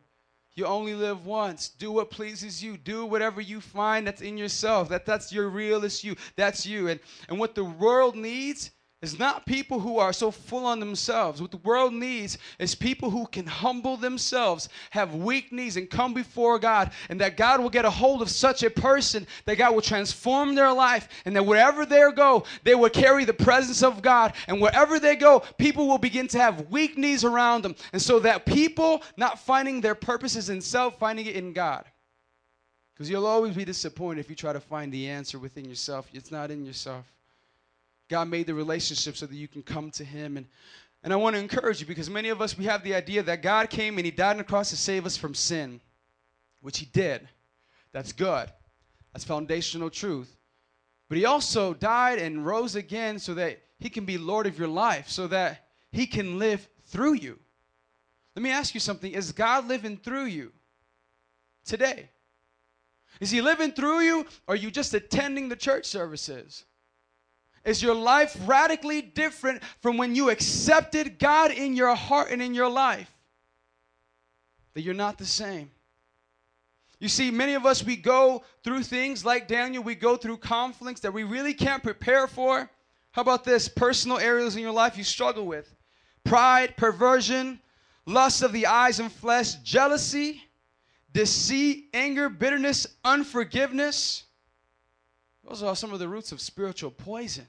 [0.58, 1.68] You only live once.
[1.68, 2.76] Do what pleases you.
[2.76, 4.88] Do whatever you find that's in yourself.
[4.88, 6.16] That that's your realest you.
[6.34, 6.88] That's you.
[6.88, 6.98] And
[7.28, 11.40] and what the world needs is not people who are so full on themselves.
[11.40, 16.14] What the world needs is people who can humble themselves, have weak knees, and come
[16.14, 19.72] before God, and that God will get a hold of such a person that God
[19.72, 24.02] will transform their life, and that wherever they go, they will carry the presence of
[24.02, 28.02] God, and wherever they go, people will begin to have weak knees around them, and
[28.02, 31.84] so that people not finding their purposes in self, finding it in God.
[32.94, 36.08] Because you'll always be disappointed if you try to find the answer within yourself.
[36.12, 37.06] It's not in yourself.
[38.08, 40.36] God made the relationship so that you can come to Him.
[40.36, 40.46] And,
[41.02, 43.42] and I want to encourage you because many of us, we have the idea that
[43.42, 45.80] God came and He died on the cross to save us from sin,
[46.60, 47.28] which He did.
[47.92, 48.50] That's good,
[49.12, 50.36] that's foundational truth.
[51.08, 54.68] But He also died and rose again so that He can be Lord of your
[54.68, 57.38] life, so that He can live through you.
[58.34, 60.52] Let me ask you something Is God living through you
[61.64, 62.08] today?
[63.20, 66.64] Is He living through you, or are you just attending the church services?
[67.64, 72.54] Is your life radically different from when you accepted God in your heart and in
[72.54, 73.10] your life?
[74.74, 75.70] That you're not the same.
[77.00, 81.00] You see, many of us, we go through things like Daniel, we go through conflicts
[81.00, 82.68] that we really can't prepare for.
[83.12, 83.68] How about this?
[83.68, 85.74] Personal areas in your life you struggle with
[86.24, 87.60] pride, perversion,
[88.06, 90.42] lust of the eyes and flesh, jealousy,
[91.12, 94.24] deceit, anger, bitterness, unforgiveness.
[95.48, 97.46] Those are some of the roots of spiritual poison.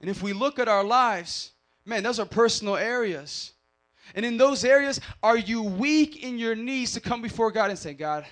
[0.00, 1.52] And if we look at our lives,
[1.84, 3.52] man, those are personal areas.
[4.14, 7.78] And in those areas, are you weak in your knees to come before God and
[7.78, 8.26] say, God,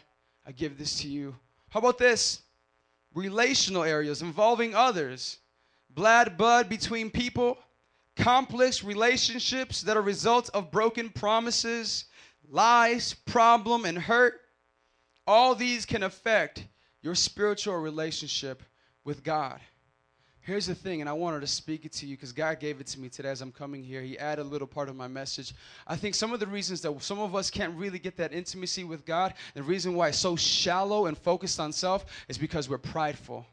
[0.45, 1.37] I give this to you?
[1.69, 2.43] How about this?
[3.14, 5.39] Relational areas involving others,
[5.91, 7.59] blood, bud between people,
[8.16, 12.07] complex relationships that are results of broken promises,
[12.51, 14.41] lies, problem, and hurt.
[15.27, 16.64] All these can affect
[17.03, 18.62] your spiritual relationship
[19.05, 19.61] with God.
[20.40, 22.86] Here's the thing, and I wanted to speak it to you because God gave it
[22.86, 24.01] to me today as I'm coming here.
[24.01, 25.55] He added a little part of my message.
[25.86, 28.84] I think some of the reasons that some of us can't really get that intimacy
[28.84, 32.78] with God, the reason why it's so shallow and focused on self, is because we're
[32.78, 33.44] prideful.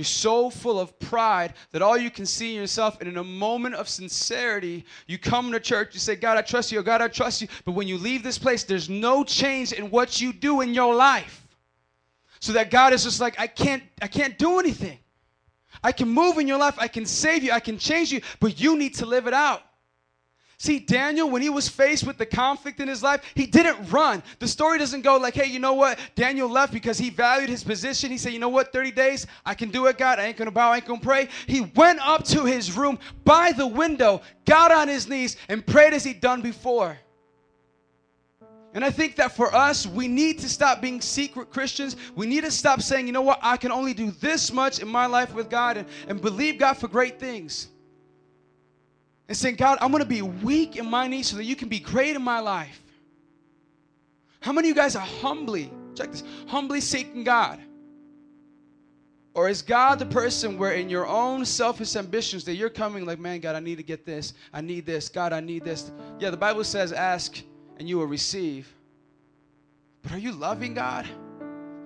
[0.00, 3.22] You're so full of pride that all you can see in yourself, and in a
[3.22, 7.02] moment of sincerity, you come to church, you say, God, I trust you, or God,
[7.02, 7.48] I trust you.
[7.66, 10.94] But when you leave this place, there's no change in what you do in your
[10.94, 11.46] life
[12.40, 14.98] so that God is just like, I can't, I can't do anything.
[15.84, 18.58] I can move in your life, I can save you, I can change you, but
[18.58, 19.60] you need to live it out.
[20.60, 24.22] See, Daniel, when he was faced with the conflict in his life, he didn't run.
[24.40, 25.98] The story doesn't go like, hey, you know what?
[26.16, 28.10] Daniel left because he valued his position.
[28.10, 28.70] He said, you know what?
[28.70, 30.18] 30 days, I can do it, God.
[30.18, 31.30] I ain't gonna bow, I ain't gonna pray.
[31.46, 35.94] He went up to his room by the window, got on his knees, and prayed
[35.94, 36.98] as he'd done before.
[38.74, 41.96] And I think that for us, we need to stop being secret Christians.
[42.14, 44.88] We need to stop saying, you know what, I can only do this much in
[44.88, 47.68] my life with God and, and believe God for great things.
[49.30, 51.68] And saying, God, I'm going to be weak in my knees so that you can
[51.68, 52.82] be great in my life.
[54.40, 57.60] How many of you guys are humbly, check this, humbly seeking God?
[59.34, 63.20] Or is God the person where in your own selfish ambitions that you're coming like,
[63.20, 64.34] man, God, I need to get this.
[64.52, 65.08] I need this.
[65.08, 65.92] God, I need this.
[66.18, 67.40] Yeah, the Bible says, ask
[67.78, 68.74] and you will receive.
[70.02, 71.06] But are you loving God?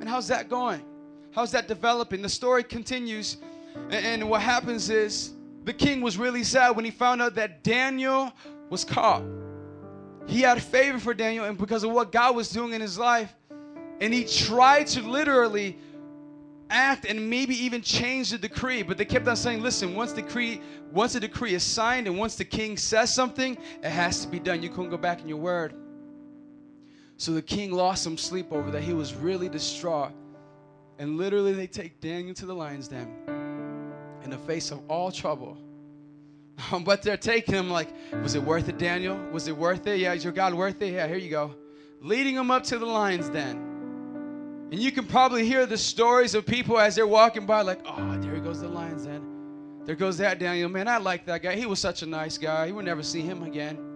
[0.01, 0.83] And how's that going?
[1.33, 2.23] How's that developing?
[2.23, 3.37] The story continues,
[3.91, 5.34] and, what happens is
[5.65, 8.33] the king was really sad when he found out that Daniel
[8.71, 9.23] was caught.
[10.27, 13.35] He had favor for Daniel, and because of what God was doing in his life,
[14.01, 15.79] and he tried to literally
[16.71, 20.23] act and maybe even change the decree but they kept on saying listen once the
[20.23, 20.63] decree
[20.93, 24.39] once the decree is signed and once the king says something it has to be
[24.39, 25.75] done you couldn't go back in your word
[27.17, 28.83] so the king lost some sleep over that.
[28.83, 30.13] He was really distraught.
[30.99, 33.44] And literally, they take Daniel to the lion's den
[34.25, 35.59] in the face of all trouble.
[36.85, 37.89] but they're taking him like,
[38.23, 39.17] was it worth it, Daniel?
[39.33, 39.99] Was it worth it?
[39.99, 40.93] Yeah, is your God worth it?
[40.93, 41.55] Yeah, here you go.
[42.01, 43.57] Leading him up to the lion's den.
[44.71, 48.19] And you can probably hear the stories of people as they're walking by, like, oh,
[48.19, 49.23] there goes the lion's den.
[49.85, 50.69] There goes that Daniel.
[50.69, 51.55] Man, I like that guy.
[51.55, 52.67] He was such a nice guy.
[52.67, 53.95] You would never see him again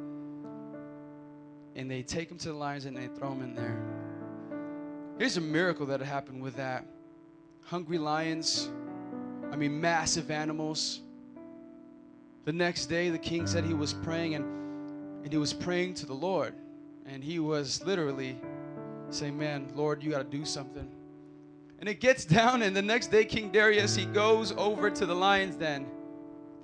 [1.79, 3.81] and they take him to the lions and they throw him in there.
[5.17, 6.85] Here's a miracle that happened with that.
[7.63, 8.69] Hungry lions,
[9.51, 11.01] I mean, massive animals.
[12.45, 14.45] The next day, the king said he was praying and,
[15.25, 16.55] and he was praying to the Lord.
[17.07, 18.39] And he was literally
[19.11, 20.89] saying, Man, Lord, you got to do something.
[21.79, 25.15] And it gets down, and the next day, King Darius, he goes over to the
[25.15, 25.87] lion's den,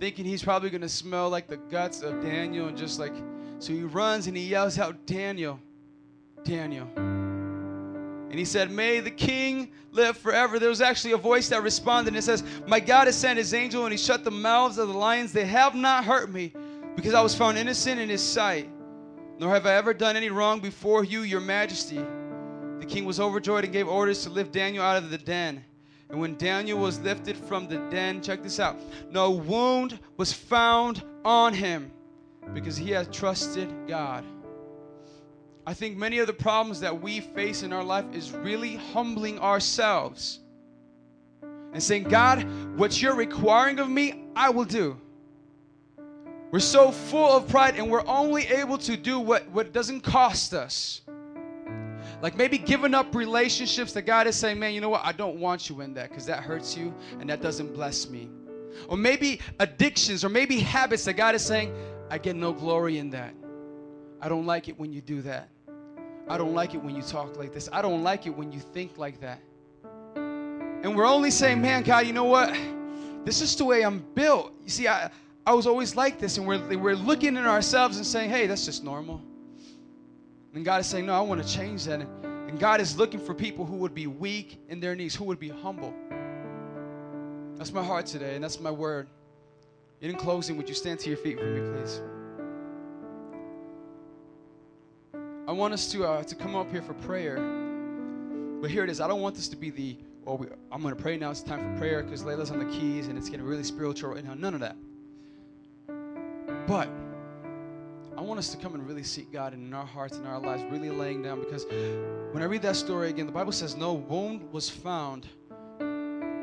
[0.00, 3.14] thinking he's probably going to smell like the guts of Daniel and just like
[3.58, 5.58] so he runs and he yells out, Daniel,
[6.44, 7.13] Daniel.
[8.34, 10.58] And he said, May the king live forever.
[10.58, 13.54] There was actually a voice that responded and it says, My God has sent his
[13.54, 15.32] angel and he shut the mouths of the lions.
[15.32, 16.52] They have not hurt me
[16.96, 18.68] because I was found innocent in his sight.
[19.38, 22.04] Nor have I ever done any wrong before you, your majesty.
[22.80, 25.64] The king was overjoyed and gave orders to lift Daniel out of the den.
[26.10, 28.76] And when Daniel was lifted from the den, check this out
[29.12, 31.92] no wound was found on him
[32.52, 34.24] because he had trusted God.
[35.66, 39.38] I think many of the problems that we face in our life is really humbling
[39.38, 40.40] ourselves
[41.72, 42.44] and saying, God,
[42.76, 45.00] what you're requiring of me, I will do.
[46.50, 50.54] We're so full of pride and we're only able to do what, what doesn't cost
[50.54, 51.00] us.
[52.22, 55.04] Like maybe giving up relationships that God is saying, man, you know what?
[55.04, 58.30] I don't want you in that because that hurts you and that doesn't bless me.
[58.88, 61.74] Or maybe addictions or maybe habits that God is saying,
[62.10, 63.34] I get no glory in that.
[64.20, 65.48] I don't like it when you do that.
[66.28, 67.68] I don't like it when you talk like this.
[67.72, 69.40] I don't like it when you think like that.
[70.16, 72.54] And we're only saying, man, God, you know what?
[73.24, 74.52] This is the way I'm built.
[74.62, 75.10] You see, I,
[75.46, 78.64] I was always like this, and we're, we're looking at ourselves and saying, hey, that's
[78.64, 79.22] just normal.
[80.54, 82.00] And God is saying, no, I want to change that.
[82.00, 85.24] And, and God is looking for people who would be weak in their knees, who
[85.24, 85.92] would be humble.
[87.56, 89.08] That's my heart today, and that's my word.
[90.00, 92.00] In closing, would you stand to your feet for me, please?
[95.46, 97.36] I want us to uh, to come up here for prayer.
[98.60, 99.00] But here it is.
[99.00, 100.38] I don't want this to be the well.
[100.38, 101.30] We, I'm going to pray now.
[101.30, 104.24] It's time for prayer because Layla's on the keys and it's getting really spiritual right
[104.24, 104.34] now.
[104.34, 104.76] None of that.
[106.66, 106.88] But
[108.16, 110.62] I want us to come and really seek God in our hearts and our lives,
[110.70, 111.40] really laying down.
[111.40, 111.66] Because
[112.32, 115.26] when I read that story again, the Bible says no wound was found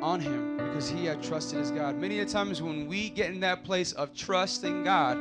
[0.03, 1.95] on him because he had trusted his God.
[1.95, 5.17] Many a times when we get in that place of trusting God,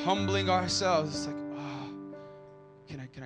[0.00, 1.47] humbling ourselves, it's like, oh,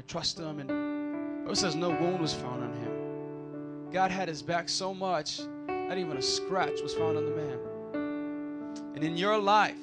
[0.02, 0.58] I trust him?
[0.58, 3.90] And Bible says no wound was found on him.
[3.92, 8.92] God had his back so much, not even a scratch was found on the man.
[8.96, 9.76] And in your life,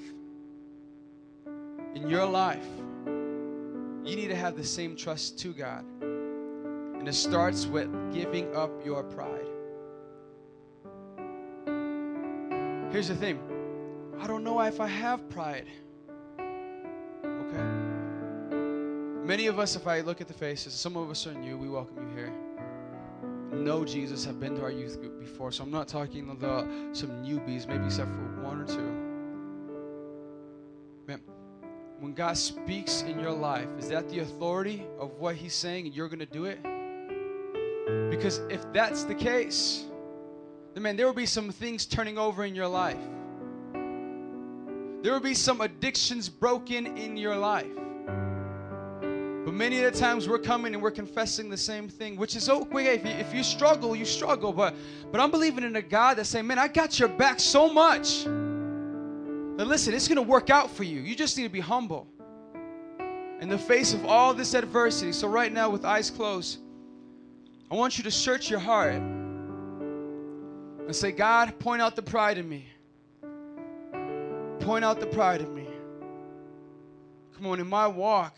[1.95, 2.65] in your life,
[3.05, 5.85] you need to have the same trust to God.
[6.01, 9.45] And it starts with giving up your pride.
[12.91, 13.39] Here's the thing
[14.19, 15.67] I don't know if I have pride.
[17.23, 17.88] Okay?
[19.29, 21.69] Many of us, if I look at the faces, some of us are new, we
[21.69, 22.33] welcome you here.
[23.51, 27.11] Know Jesus, have been to our youth group before, so I'm not talking about some
[27.23, 28.91] newbies, maybe except for one or two.
[31.05, 31.21] Man,
[31.99, 35.95] when God speaks in your life, is that the authority of what He's saying and
[35.95, 36.57] you're going to do it?
[38.09, 39.85] Because if that's the case,
[40.73, 42.97] then man, there will be some things turning over in your life.
[45.03, 47.67] There will be some addictions broken in your life.
[49.49, 52.51] But many of the times we're coming and we're confessing the same thing, which is
[52.51, 52.93] okay.
[52.93, 54.53] If you, if you struggle, you struggle.
[54.53, 54.75] But,
[55.11, 58.25] but I'm believing in a God that's saying, man, I got your back so much
[58.25, 60.99] that listen, it's going to work out for you.
[60.99, 62.05] You just need to be humble
[63.41, 65.11] in the face of all this adversity.
[65.13, 66.59] So, right now, with eyes closed,
[67.71, 72.47] I want you to search your heart and say, God, point out the pride in
[72.47, 72.67] me.
[74.59, 75.65] Point out the pride in me.
[77.35, 78.37] Come on, in my walk,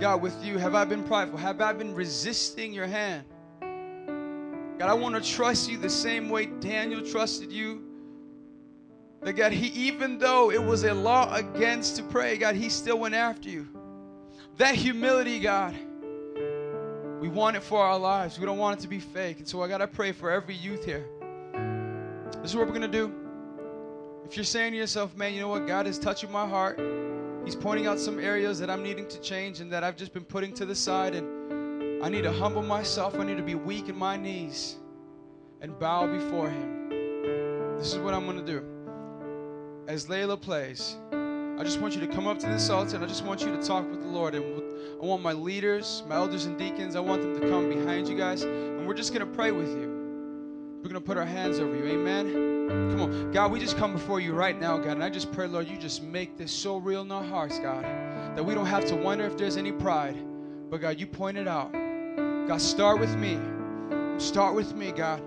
[0.00, 1.36] God, with you, have I been prideful?
[1.36, 3.24] Have I been resisting your hand?
[3.60, 7.84] God, I want to trust you the same way Daniel trusted you.
[9.20, 12.98] That God, he even though it was a law against to pray, God, he still
[12.98, 13.68] went after you.
[14.56, 15.76] That humility, God,
[17.20, 18.38] we want it for our lives.
[18.38, 19.36] We don't want it to be fake.
[19.36, 21.06] And so I gotta pray for every youth here.
[22.40, 23.12] This is what we're gonna do.
[24.24, 26.78] If you're saying to yourself, man, you know what, God is touching my heart.
[27.44, 30.24] He's pointing out some areas that I'm needing to change and that I've just been
[30.24, 33.14] putting to the side, and I need to humble myself.
[33.14, 34.76] I need to be weak in my knees
[35.60, 37.78] and bow before Him.
[37.78, 38.64] This is what I'm gonna do
[39.90, 43.08] as Layla plays, I just want you to come up to this altar and I
[43.08, 44.36] just want you to talk with the Lord.
[44.36, 44.62] And
[45.02, 48.16] I want my leaders, my elders and deacons, I want them to come behind you
[48.16, 48.42] guys.
[48.42, 50.76] And we're just going to pray with you.
[50.76, 51.86] We're going to put our hands over you.
[51.86, 52.59] Amen.
[52.70, 53.32] Come on.
[53.32, 54.92] God, we just come before you right now, God.
[54.92, 57.84] And I just pray, Lord, you just make this so real in our hearts, God,
[58.36, 60.16] that we don't have to wonder if there's any pride.
[60.70, 61.72] But God, you point it out.
[61.72, 63.38] God, start with me.
[64.18, 65.20] Start with me, God.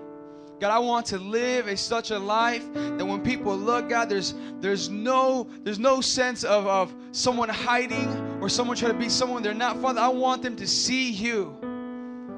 [0.60, 4.34] God, I want to live a, such a life that when people look, God, there's
[4.60, 9.42] there's no there's no sense of, of someone hiding or someone trying to be someone
[9.42, 9.80] they're not.
[9.82, 11.54] Father, I want them to see you.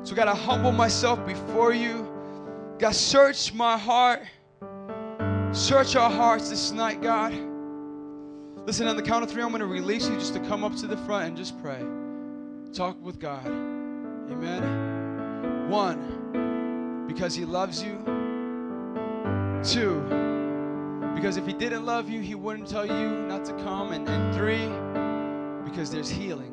[0.02, 2.08] So God, I humble myself before you.
[2.78, 4.22] God, search my heart.
[5.52, 7.32] Search our hearts this night, God.
[8.66, 10.74] Listen, on the count of three, I'm going to release you just to come up
[10.76, 11.82] to the front and just pray.
[12.72, 13.46] Talk with God.
[13.46, 15.70] Amen.
[15.70, 17.96] One, because He loves you.
[19.64, 20.00] Two,
[21.14, 23.92] because if He didn't love you, He wouldn't tell you not to come.
[23.92, 24.66] And, and three,
[25.70, 26.52] because there's healing.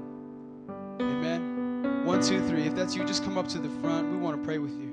[1.01, 2.05] Amen.
[2.05, 2.67] One, two, three.
[2.67, 4.11] If that's you, just come up to the front.
[4.11, 4.92] We want to pray with you.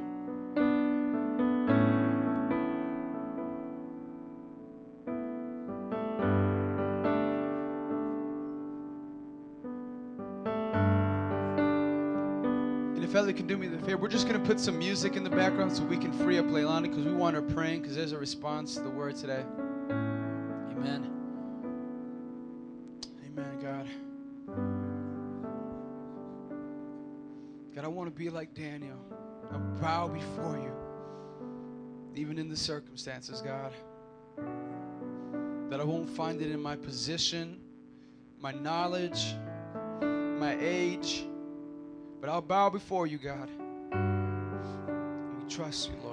[13.31, 15.31] Ellie can do me the favor, we're just going to put some music in the
[15.31, 18.19] background so we can free up Leilani because we want her praying because there's a
[18.19, 19.45] response to the word today.
[19.89, 21.09] Amen.
[23.25, 23.87] Amen, God.
[27.73, 28.99] God, I want to be like Daniel.
[29.53, 30.75] I bow before you,
[32.21, 33.73] even in the circumstances, God.
[35.69, 37.61] That I won't find it in my position,
[38.41, 39.37] my knowledge,
[40.01, 41.27] my age,
[42.21, 43.49] but I'll bow before you, God.
[43.93, 46.10] We trust you, Lord.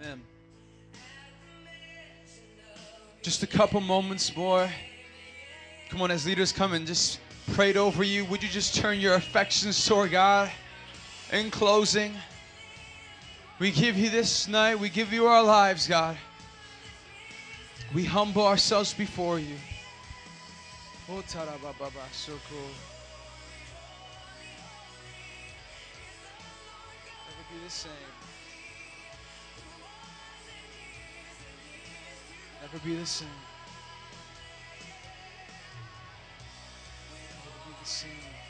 [0.00, 0.22] Amen.
[3.22, 4.70] Just a couple moments more.
[5.90, 7.20] Come on, as leaders come and just
[7.52, 10.50] prayed over you, would you just turn your affections toward God?
[11.32, 12.14] In closing,
[13.58, 16.16] we give you this night, we give you our lives, God.
[17.92, 19.56] We humble ourselves before you.
[21.10, 22.58] Oh, so cool.
[27.64, 27.90] The same.
[32.60, 33.28] Never be the same.
[37.10, 38.49] Never be the same.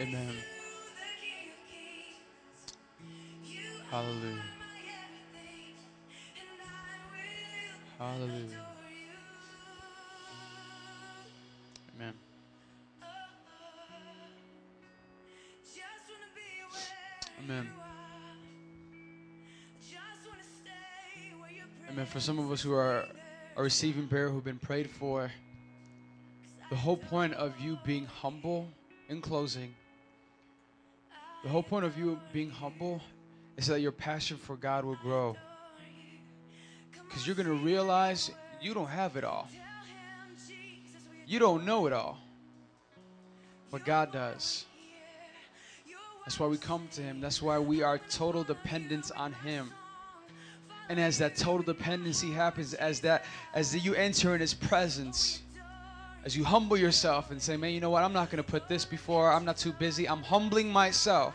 [0.00, 0.34] Amen.
[3.90, 4.42] Hallelujah.
[7.98, 8.66] Hallelujah.
[11.94, 12.14] Amen.
[17.44, 17.70] Amen.
[21.90, 22.06] Amen.
[22.06, 23.04] For some of us who are,
[23.54, 25.30] are receiving prayer, who've been prayed for,
[26.70, 28.66] the whole point of you being humble,
[29.10, 29.74] in closing,
[31.42, 33.00] the whole point of you being humble
[33.56, 35.36] is that your passion for God will grow.
[36.92, 38.30] Because you're going to realize
[38.60, 39.48] you don't have it all.
[41.26, 42.18] You don't know it all.
[43.70, 44.66] But God does.
[46.24, 47.20] That's why we come to Him.
[47.20, 49.72] That's why we are total dependence on Him.
[50.88, 53.24] And as that total dependency happens, as that
[53.54, 55.42] as you enter in His presence,
[56.24, 58.02] as you humble yourself and say, "Man, you know what?
[58.02, 59.32] I'm not going to put this before.
[59.32, 60.08] I'm not too busy.
[60.08, 61.34] I'm humbling myself."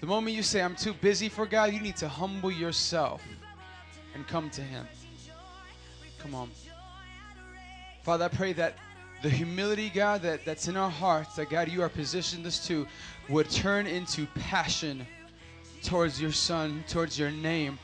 [0.00, 3.22] The moment you say, "I'm too busy for God," you need to humble yourself
[4.14, 4.86] and come to Him.
[6.18, 6.50] Come on.
[8.02, 8.76] Father, I pray that
[9.22, 12.86] the humility, God, that, that's in our hearts, that God, you are positioned us to,
[13.28, 15.06] would turn into passion
[15.82, 17.78] towards your Son, towards your name.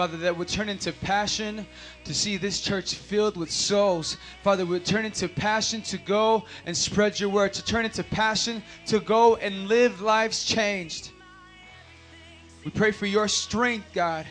[0.00, 1.66] Father, that would turn into passion
[2.04, 4.16] to see this church filled with souls.
[4.42, 8.62] Father, would turn into passion to go and spread your word, to turn into passion
[8.86, 11.10] to go and live lives changed.
[12.64, 14.24] We pray for your strength, God.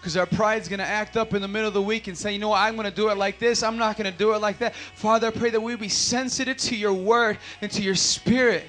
[0.00, 2.32] Because our pride's going to act up in the middle of the week and say,
[2.32, 3.62] you know what, I'm going to do it like this.
[3.62, 4.74] I'm not going to do it like that.
[4.74, 8.64] Father, I pray that we be sensitive to your word and to your spirit.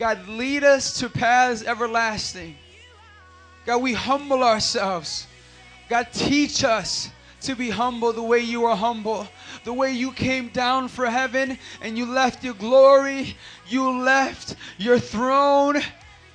[0.00, 2.56] God, lead us to paths everlasting.
[3.66, 5.26] God, we humble ourselves.
[5.88, 7.10] God, teach us
[7.42, 9.26] to be humble the way you are humble.
[9.64, 13.36] The way you came down for heaven and you left your glory,
[13.68, 15.80] you left your throne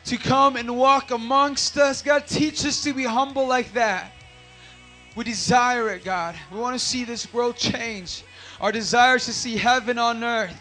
[0.05, 2.01] to come and walk amongst us.
[2.01, 4.11] God, teach us to be humble like that.
[5.15, 6.35] We desire it, God.
[6.51, 8.23] We want to see this world change.
[8.61, 10.55] Our desire is to see heaven on earth.